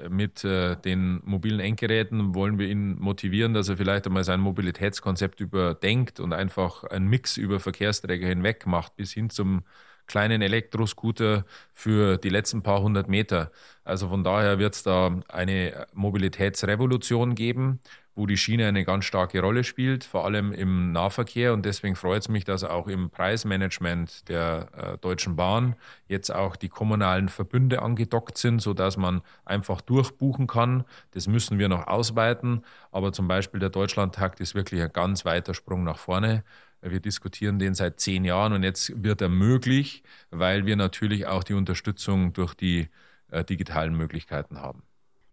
[0.08, 5.40] mit äh, den mobilen Endgeräten wollen wir ihn motivieren, dass er vielleicht einmal sein Mobilitätskonzept
[5.40, 9.64] überdenkt und einfach einen Mix über Verkehrsträger hinweg macht, bis hin zum
[10.06, 13.50] kleinen Elektroscooter für die letzten paar hundert Meter.
[13.84, 17.80] Also von daher wird es da eine Mobilitätsrevolution geben
[18.16, 21.52] wo die Schiene eine ganz starke Rolle spielt, vor allem im Nahverkehr.
[21.52, 25.76] Und deswegen freut es mich, dass auch im Preismanagement der äh, Deutschen Bahn
[26.08, 30.84] jetzt auch die kommunalen Verbünde angedockt sind, sodass man einfach durchbuchen kann.
[31.10, 32.64] Das müssen wir noch ausweiten.
[32.90, 36.42] Aber zum Beispiel der Deutschlandtakt ist wirklich ein ganz weiter Sprung nach vorne.
[36.80, 41.44] Wir diskutieren den seit zehn Jahren und jetzt wird er möglich, weil wir natürlich auch
[41.44, 42.88] die Unterstützung durch die
[43.30, 44.85] äh, digitalen Möglichkeiten haben.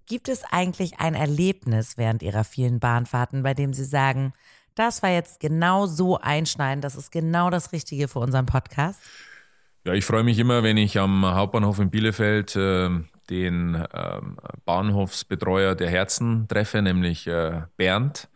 [0.05, 4.33] Gibt es eigentlich ein Erlebnis während Ihrer vielen Bahnfahrten, bei dem Sie sagen,
[4.75, 8.99] das war jetzt genau so einschneidend, das ist genau das Richtige für unseren Podcast?
[9.85, 12.89] Ja, ich freue mich immer, wenn ich am Hauptbahnhof in Bielefeld äh,
[13.29, 14.21] den äh,
[14.65, 18.29] Bahnhofsbetreuer der Herzen treffe, nämlich äh, Bernd,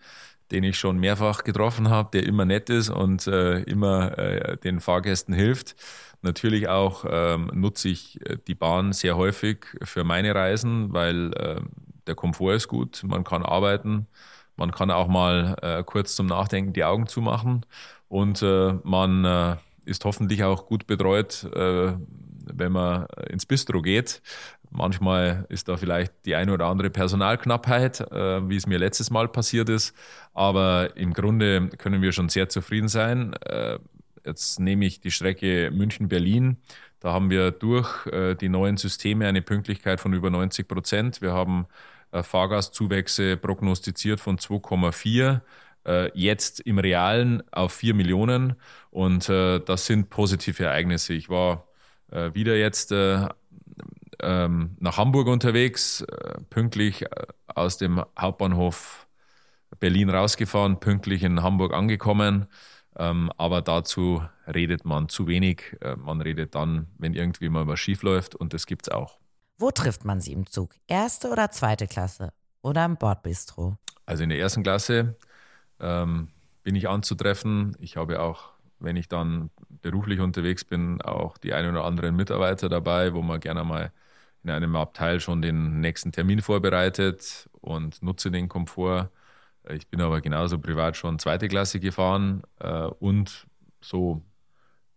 [0.51, 4.79] den ich schon mehrfach getroffen habe, der immer nett ist und äh, immer äh, den
[4.79, 5.75] Fahrgästen hilft.
[6.21, 11.61] Natürlich auch ähm, nutze ich äh, die Bahn sehr häufig für meine Reisen, weil äh,
[12.07, 14.07] der Komfort ist gut, man kann arbeiten,
[14.55, 17.65] man kann auch mal äh, kurz zum Nachdenken die Augen zumachen
[18.07, 19.55] und äh, man äh,
[19.85, 21.93] ist hoffentlich auch gut betreut, äh,
[22.49, 24.21] wenn man ins Bistro geht.
[24.69, 29.69] Manchmal ist da vielleicht die eine oder andere Personalknappheit, wie es mir letztes Mal passiert
[29.69, 29.95] ist.
[30.33, 33.33] Aber im Grunde können wir schon sehr zufrieden sein.
[34.27, 36.57] Jetzt nehme ich die Strecke München-Berlin.
[36.99, 41.21] Da haben wir durch äh, die neuen Systeme eine Pünktlichkeit von über 90 Prozent.
[41.21, 41.65] Wir haben
[42.11, 45.39] äh, Fahrgastzuwächse prognostiziert von 2,4
[45.85, 48.55] äh, jetzt im Realen auf 4 Millionen.
[48.91, 51.13] Und das sind positive Ereignisse.
[51.13, 51.67] Ich war
[52.09, 53.29] wieder jetzt ähm,
[54.79, 56.03] nach Hamburg unterwegs,
[56.49, 57.05] pünktlich
[57.45, 59.07] aus dem Hauptbahnhof
[59.79, 62.47] Berlin rausgefahren, pünktlich in Hamburg angekommen.
[62.97, 65.75] Ähm, aber dazu redet man zu wenig.
[65.81, 69.19] Äh, man redet dann, wenn irgendwie mal was schief läuft und das gibt es auch.
[69.59, 70.71] Wo trifft man sie im Zug?
[70.87, 72.33] Erste oder zweite Klasse?
[72.61, 73.77] Oder im Bordbistro?
[74.05, 75.15] Also in der ersten Klasse
[75.79, 76.29] ähm,
[76.63, 77.75] bin ich anzutreffen.
[77.79, 79.49] Ich habe auch wenn ich dann
[79.81, 83.91] beruflich unterwegs bin, auch die ein oder anderen Mitarbeiter dabei, wo man gerne mal
[84.43, 89.09] in einem Abteil schon den nächsten Termin vorbereitet und nutze den Komfort.
[89.69, 93.47] Ich bin aber genauso privat schon zweite Klasse gefahren äh, und
[93.81, 94.21] so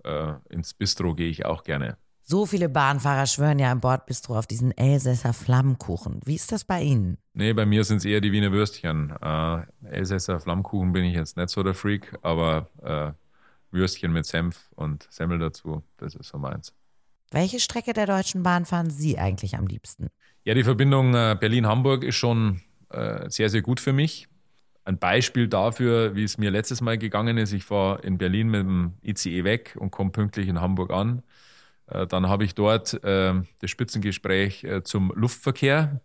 [0.04, 1.96] äh, ins Bistro gehe ich auch gerne.
[2.22, 6.20] So viele Bahnfahrer schwören ja im Bordbistro auf diesen Elsässer Flammkuchen.
[6.24, 7.18] Wie ist das bei Ihnen?
[7.34, 9.12] Nee, bei mir sind es eher die Wiener Würstchen.
[9.20, 13.12] Äh, Elsässer Flammkuchen bin ich jetzt nicht so der Freak, aber äh,
[13.72, 16.72] Würstchen mit Senf und Semmel dazu, das ist so meins.
[17.32, 20.08] Welche Strecke der Deutschen Bahn fahren Sie eigentlich am liebsten?
[20.44, 22.60] Ja, die Verbindung äh, Berlin-Hamburg ist schon
[22.90, 24.28] äh, sehr, sehr gut für mich.
[24.90, 27.52] Ein Beispiel dafür, wie es mir letztes Mal gegangen ist.
[27.52, 31.22] Ich fahre in Berlin mit dem ICE weg und komme pünktlich in Hamburg an.
[31.86, 36.00] Äh, dann habe ich dort das Spitzengespräch zum Luftverkehr,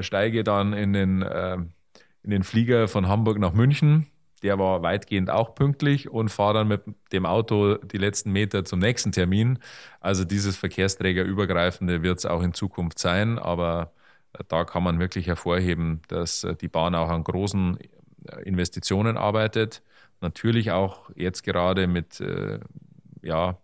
[0.00, 4.08] steige dann in den, in den Flieger von Hamburg nach München
[4.42, 8.78] der war weitgehend auch pünktlich und fahre dann mit dem Auto die letzten Meter zum
[8.78, 9.58] nächsten Termin.
[10.00, 13.92] Also dieses Verkehrsträgerübergreifende wird es auch in Zukunft sein, aber
[14.32, 17.88] äh, da kann man wirklich hervorheben, dass äh, die Bahn auch an großen äh,
[18.44, 19.82] Investitionen arbeitet.
[20.20, 22.22] Natürlich auch jetzt gerade mit
[23.22, 23.58] ja,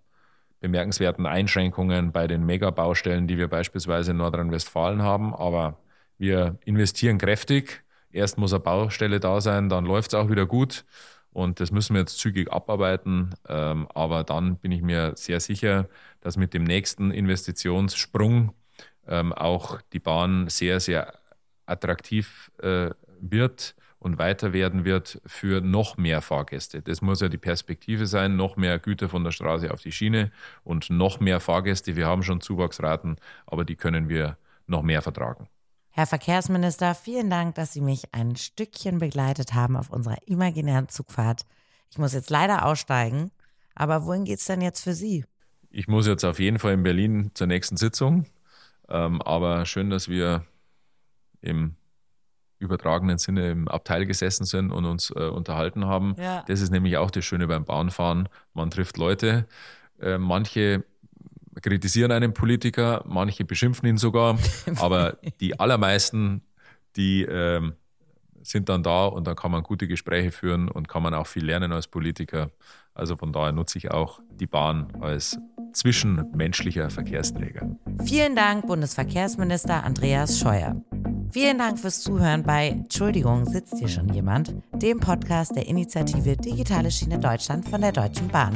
[0.60, 5.34] bemerkenswerten Einschränkungen bei den Megabaustellen, die wir beispielsweise in Nordrhein-Westfalen haben.
[5.34, 5.78] Aber
[6.18, 7.84] wir investieren kräftig
[8.14, 10.84] erst muss eine Baustelle da sein, dann läuft es auch wieder gut.
[11.32, 13.34] Und das müssen wir jetzt zügig abarbeiten.
[13.48, 15.88] Ähm, aber dann bin ich mir sehr sicher,
[16.20, 18.54] dass mit dem nächsten Investitionssprung
[19.08, 21.12] ähm, auch die Bahn sehr, sehr
[21.66, 22.90] attraktiv äh,
[23.20, 23.74] wird
[24.04, 26.82] und weiter werden wird für noch mehr Fahrgäste.
[26.82, 30.30] Das muss ja die Perspektive sein, noch mehr Güter von der Straße auf die Schiene
[30.62, 31.96] und noch mehr Fahrgäste.
[31.96, 34.36] Wir haben schon Zuwachsraten, aber die können wir
[34.66, 35.48] noch mehr vertragen.
[35.88, 41.46] Herr Verkehrsminister, vielen Dank, dass Sie mich ein Stückchen begleitet haben auf unserer imaginären Zugfahrt.
[41.90, 43.30] Ich muss jetzt leider aussteigen,
[43.74, 45.24] aber wohin geht es denn jetzt für Sie?
[45.70, 48.26] Ich muss jetzt auf jeden Fall in Berlin zur nächsten Sitzung.
[48.90, 50.44] Ähm, aber schön, dass wir
[51.40, 51.76] im
[52.64, 56.16] übertragenen Sinne im Abteil gesessen sind und uns äh, unterhalten haben.
[56.18, 56.44] Ja.
[56.46, 58.28] Das ist nämlich auch das Schöne beim Bahnfahren.
[58.52, 59.46] Man trifft Leute.
[60.00, 60.84] Äh, manche
[61.62, 64.38] kritisieren einen Politiker, manche beschimpfen ihn sogar,
[64.76, 66.42] aber die allermeisten,
[66.96, 67.74] die ähm,
[68.42, 71.44] sind dann da und dann kann man gute Gespräche führen und kann man auch viel
[71.44, 72.50] lernen als Politiker.
[72.94, 75.38] Also von daher nutze ich auch die Bahn als
[75.72, 77.76] zwischenmenschlicher Verkehrsträger.
[78.04, 80.80] Vielen Dank, Bundesverkehrsminister Andreas Scheuer.
[81.34, 86.92] Vielen Dank fürs Zuhören bei Entschuldigung, sitzt hier schon jemand, dem Podcast der Initiative Digitale
[86.92, 88.54] Schiene Deutschland von der Deutschen Bahn.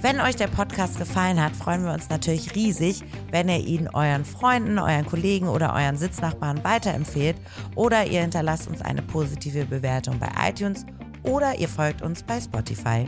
[0.00, 4.24] Wenn euch der Podcast gefallen hat, freuen wir uns natürlich riesig, wenn ihr ihn euren
[4.24, 7.36] Freunden, euren Kollegen oder euren Sitznachbarn weiterempfehlt
[7.74, 10.86] oder ihr hinterlasst uns eine positive Bewertung bei iTunes
[11.24, 13.06] oder ihr folgt uns bei Spotify.